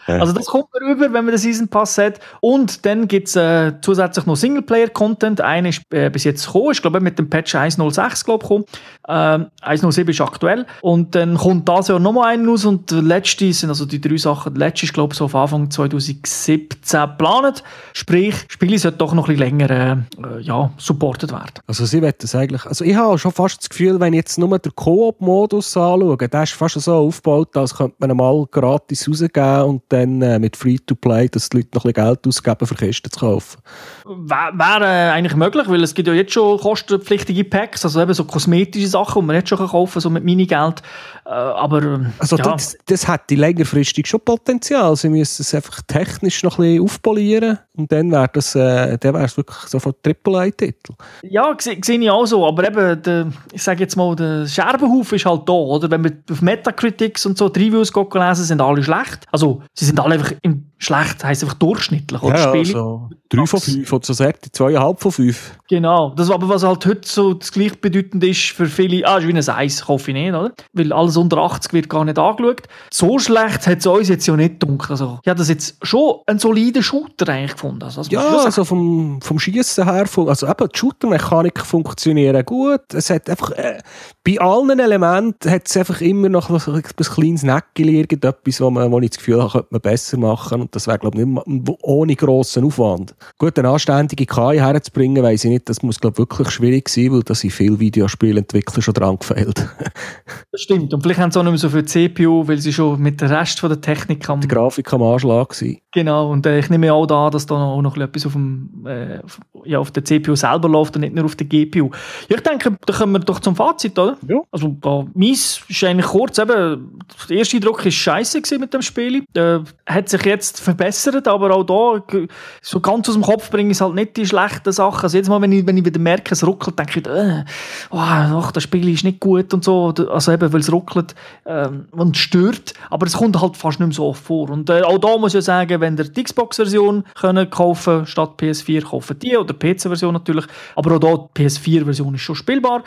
[0.08, 2.20] Also das kommt man rüber, wenn man den Season Pass hat.
[2.40, 5.42] Und dann gibt es äh, zusätzlich noch Singleplayer-Content.
[5.42, 8.50] Einer ist äh, bis jetzt gekommen, ist glaube ich mit dem Patch 1.06 glaube ich
[8.50, 8.66] gekommen.
[9.08, 10.66] Ähm, 1.07 ist aktuell.
[10.82, 14.18] Und dann kommt das Jahr nochmal einen raus und der letzte sind also die drei
[14.18, 14.54] Sachen.
[14.54, 17.64] Der letzte ist glaube ich so auf Anfang 2017 geplant.
[17.94, 21.54] Sprich, Spiele sollten doch noch ein bisschen länger äh, ja, supported werden.
[21.68, 24.38] Also sie wollen das eigentlich, also ich habe schon fast das Gefühl, wenn ich jetzt
[24.38, 29.64] nur den Koop-Modus anschaue, der ist fast so aufgebaut, als könnte man mal gratis rausgeben
[29.64, 33.12] und dann äh, mit Free-to-Play, dass die Leute noch ein bisschen Geld ausgeben, für Kisten
[33.12, 33.62] zu kaufen.
[34.06, 38.26] Wäre äh, eigentlich möglich, weil es gibt ja jetzt schon kostenpflichtige Packs, also eben so
[38.26, 40.82] kosmetische Sachen, die man jetzt schon kaufen kann, so mit Minigeld.
[41.26, 41.30] Äh,
[41.64, 42.44] aber, ähm, also ja.
[42.44, 44.96] das, das hätte längerfristig schon Potenzial.
[44.98, 49.58] Sie müssen es einfach technisch noch ein bisschen aufpolieren und dann wäre es äh, wirklich
[49.68, 50.94] sofort Triple-A-Titel.
[51.24, 55.26] Ja, sehe ich auch so, aber eben, der, ich sage jetzt mal, der Scherbenhaufen ist
[55.26, 55.90] halt da, oder?
[55.90, 59.26] Wenn wir auf Metacritics und so die Reviews lesen, sind alle schlecht.
[59.32, 62.22] Also, sie sind alle einfach im schlecht, heisst einfach durchschnittlich.
[62.22, 62.38] Oder?
[62.38, 65.52] Ja, also drei von fünf oder so sagt, zweieinhalb von fünf.
[65.70, 69.34] Genau, das aber was halt heute so das gleichbedeutend ist für viele, ah, ist wie
[69.34, 70.52] ein Eis, kaufe ich nicht, oder?
[70.74, 72.64] Weil alles unter 80 wird gar nicht angeschaut.
[72.92, 74.92] So schlecht hat es uns jetzt ja nicht gedacht.
[74.92, 77.84] Also, ich habe das jetzt schon einen soliden Shooter eigentlich gefunden.
[77.84, 82.94] Also, ja, also vom, vom Schießen her, also eben die Shooter-Mechanik funktionieren gut.
[82.94, 83.80] Es hat einfach, äh,
[84.24, 88.92] bei allen Elementen hat es einfach immer noch ein, ein kleines Näckchen, irgendetwas, wo, man,
[88.92, 90.70] wo ich das Gefühl habe, könnte man besser machen.
[90.74, 93.14] Und das wäre, glaube ich, nicht ohne grossen Aufwand.
[93.38, 97.12] Gut, eine anständige KI herzubringen, weiß ich nicht, das muss, glaube ich, wirklich schwierig sein,
[97.12, 99.68] weil da sind viele Videospielentwickler schon dran gefehlt.
[100.52, 100.92] das stimmt.
[100.92, 103.28] Und vielleicht haben sie auch nicht mehr so viel CPU, weil sie schon mit dem
[103.28, 104.42] Rest von der Technik haben.
[104.42, 105.80] Die Grafik am Anschlag sind.
[105.92, 109.20] Genau, und äh, ich nehme auch da, dass da auch noch etwas auf, dem, äh,
[109.66, 111.92] ja, auf der CPU selber läuft und nicht nur auf der GPU.
[112.30, 114.18] Ja, ich denke, da kommen wir doch zum Fazit, oder?
[114.28, 114.42] Ja.
[114.50, 119.24] Also, da, meins ist eigentlich kurz, eben, der erste Eindruck war scheiße mit dem Spiel.
[119.36, 122.18] Äh, hat sich jetzt verbessert, aber auch da,
[122.62, 125.04] so ganz aus dem Kopf bringe ich halt nicht die schlechten Sachen.
[125.04, 127.44] Also jedes Mal, wenn ich, wenn ich wieder merke, es ruckelt, denke ich, äh,
[127.92, 129.94] oh, ach, das Spiel ist nicht gut und so.
[130.10, 132.74] Also eben, weil es ruckelt äh, und stört.
[132.90, 134.50] Aber es kommt halt fast nicht mehr so oft vor.
[134.50, 137.04] Und äh, auch da muss ich sagen, wenn ihr die Xbox-Version
[137.50, 140.46] kaufen statt PS4, kaufen die oder PC-Version natürlich.
[140.76, 142.84] Aber auch da, die PS4-Version ist schon spielbar.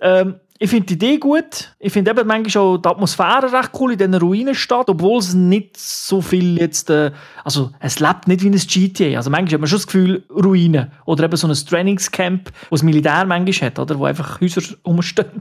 [0.00, 1.74] Ähm, ich finde die Idee gut.
[1.78, 5.76] Ich finde eben manchmal auch die Atmosphäre recht cool in diesen Ruinenstadt, obwohl es nicht
[5.76, 7.12] so viel jetzt, äh,
[7.44, 9.16] also es lebt nicht wie ein GTA.
[9.16, 10.90] Also manchmal hat man schon das Gefühl, Ruinen.
[11.04, 13.98] Oder eben so ein Trainingscamp, wo das Militär manchmal hat, oder?
[13.98, 15.28] Wo einfach Häuser rumstehen.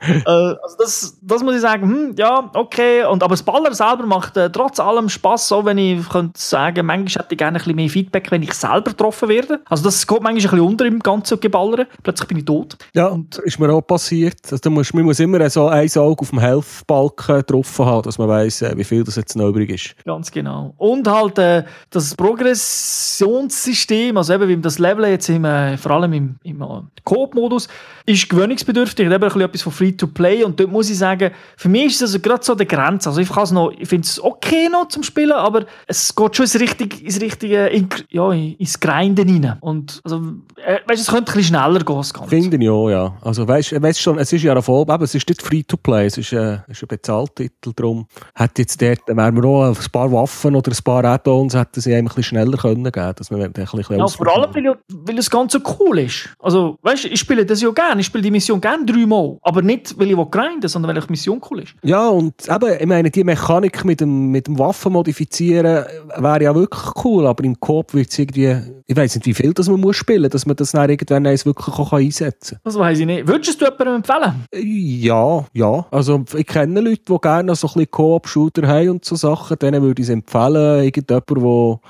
[0.00, 3.04] Äh, also das, das muss ich sagen, hm, ja, okay.
[3.04, 6.86] Und, aber das Baller selber macht äh, trotz allem Spaß, auch wenn ich könnte sagen,
[6.86, 9.60] manchmal hätte ich gerne ein bisschen mehr Feedback, wenn ich selber getroffen werde.
[9.68, 11.86] Also das geht manchmal ein bisschen unter im ganzen Geballern.
[12.02, 12.76] Plötzlich bin ich tot.
[13.00, 14.36] Ja, und ist mir auch passiert.
[14.44, 18.18] Also, da muss, man muss immer so ein Auge auf dem Health-Balken getroffen haben, dass
[18.18, 19.94] man weiss, äh, wie viel das jetzt noch übrig ist.
[20.04, 20.74] Ganz genau.
[20.76, 26.12] Und halt äh, das Progressionssystem, also eben wie das Level jetzt im, äh, vor allem
[26.12, 26.66] im, im äh,
[27.04, 27.68] Coop-Modus,
[28.04, 29.10] ist gewöhnungsbedürftig.
[29.10, 32.44] Eben etwas von Free-to-Play und dort muss ich sagen, für mich ist das also gerade
[32.44, 33.08] so der Grenze.
[33.08, 37.02] Also ich, ich finde es okay noch zum Spielen, aber es geht schon ins richtige,
[37.02, 39.56] ins richtige in, ja, ins Grinden rein.
[39.60, 40.20] Und also,
[40.66, 42.04] äh, weißt, es könnte ein bisschen schneller gehen.
[42.28, 43.14] Finde ich auch, ja.
[43.22, 46.32] Also weißt, weißt schon, es ist ja voll, aber es ist nicht Free-to-Play, es ist,
[46.32, 50.70] äh, ist ein Bezahltitel, darum hat jetzt dort, wären wir auch ein paar Waffen oder
[50.70, 54.06] ein paar Add-ons hätten sie ein bisschen schneller können geben, dass man ein bisschen Ja,
[54.06, 56.28] vor allem, weil, weil es ganz so cool ist.
[56.38, 59.98] Also, weißt, ich spiele das ja gerne, ich spiele die Mission gerne dreimal, aber nicht,
[59.98, 61.74] weil ich grinden sondern weil die Mission cool ist.
[61.82, 65.84] Ja, und eben, ich meine, die Mechanik mit dem, mit dem Waffen modifizieren
[66.16, 69.52] wäre ja wirklich cool, aber im Coop wird es irgendwie, ich weiß nicht, wie viel
[69.52, 72.79] das man muss spielen, dass man das dann irgendwann wirklich auch einsetzen kann.
[72.80, 73.28] Weiß ich nicht.
[73.28, 74.46] Würdest du jemandem empfehlen?
[74.54, 75.86] Ja, ja.
[75.90, 79.82] Also ich kenne Leute, die gerne so ein bisschen Coop-Shooter haben und so Sachen, denen
[79.82, 80.82] würde ich es empfehlen.
[80.84, 81.80] Irgendjemand, der wo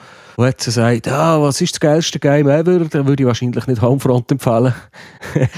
[0.47, 4.33] jetzt sagt, ah, was ist das geilste Game ever, dann würde ich wahrscheinlich nicht Homefront
[4.33, 4.75] empfehlen.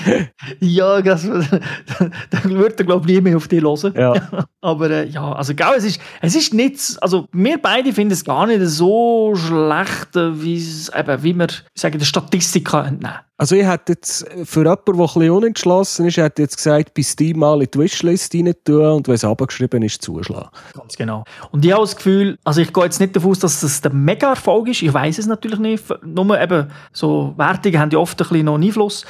[0.60, 1.22] ja, das,
[2.30, 3.94] dann würde er, glaube ich, nie mehr auf dich hören.
[3.96, 4.14] Ja.
[4.60, 8.24] Aber äh, ja, also gell, es ist, es ist nichts, also wir beide finden es
[8.24, 13.66] gar nicht so schlecht, äh, wie, eben, wie wir sagen, der Statistik entnehmen also ich
[13.66, 17.60] hätte jetzt für jemanden, der ein bisschen unentschlossen ist, hätte jetzt gesagt, bis Steam mal
[17.60, 20.50] in die Wishlist rein tun und wenn es abgeschrieben ist, zuschlagen.
[20.74, 21.24] Ganz genau.
[21.50, 23.92] Und ich habe das Gefühl, also ich gehe jetzt nicht davon aus, dass das der
[23.92, 24.82] Mega-Erfolg ist.
[24.82, 25.84] Ich weiß es natürlich nicht.
[26.04, 29.04] Nur eben so Wertungen haben ja oft ein bisschen noch einen Einfluss.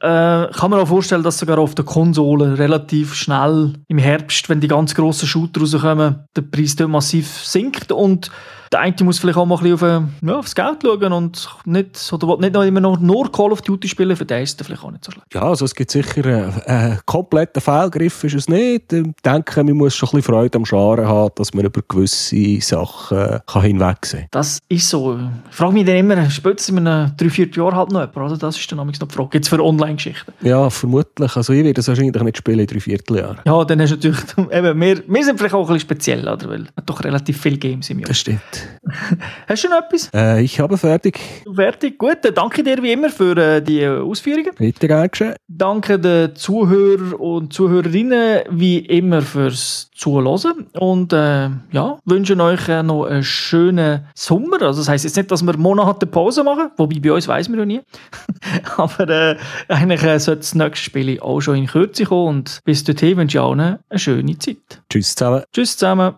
[0.00, 4.60] Äh, kann man auch vorstellen, dass sogar auf der Konsole relativ schnell im Herbst, wenn
[4.60, 8.30] die ganz grossen Shooter rauskommen, der Preis dort massiv sinkt und
[8.74, 11.48] der eine muss vielleicht auch mal ein bisschen auf, äh, ja, aufs Geld schauen und
[11.64, 14.66] nicht, oder nicht noch immer noch nur Call of Duty spielen, für den ist es
[14.66, 15.32] vielleicht auch nicht so schlecht.
[15.32, 18.92] Ja, also es gibt sicher einen, einen kompletten Fehlgriff, ist es nicht.
[18.92, 22.60] Ich denke, man muss schon ein bisschen Freude am Scharen haben, dass man über gewisse
[22.60, 24.28] Sachen kann hinwegsehen kann.
[24.32, 25.20] Das ist so.
[25.50, 28.38] Ich frage mich dann immer, spätestens in einem drei, vier Jahren halt noch jemand, oder?
[28.38, 29.28] Das ist dann noch die Frage.
[29.30, 30.32] Gibt es für Online-Geschichten?
[30.42, 31.36] Ja, vermutlich.
[31.36, 33.38] Also ich werde das wahrscheinlich nicht spielen in drei Vierteljahren.
[33.44, 34.18] Ja, dann hast du natürlich,
[34.50, 36.48] eben, wir, wir sind vielleicht auch ein bisschen speziell, oder?
[36.48, 38.08] Weil wir doch relativ viele Games im Jahr.
[38.08, 38.40] Das stimmt.
[39.48, 40.10] Hast du noch etwas?
[40.14, 41.18] Äh, ich habe fertig.
[41.54, 42.18] Fertig, gut.
[42.22, 44.50] Dann danke dir wie immer für äh, die Ausführungen.
[44.56, 45.34] Bitte gern geschehen.
[45.48, 50.66] Danke den Zuhörern und Zuhörerinnen wie immer fürs Zuhören.
[50.78, 54.62] Und äh, ja, wünschen euch äh, noch einen schönen Sommer.
[54.62, 57.58] Also das heisst jetzt nicht, dass wir Monate Pause machen, wobei bei uns weiß man
[57.60, 57.80] ja nie.
[58.76, 59.36] Aber äh,
[59.74, 62.36] eigentlich äh, sollte das nächste Spiel auch schon in Kürze kommen.
[62.36, 64.82] Und bis dorthin wünsche ich allen eine schöne Zeit.
[64.88, 65.42] Tschüss zusammen.
[65.52, 66.14] Tschüss zusammen.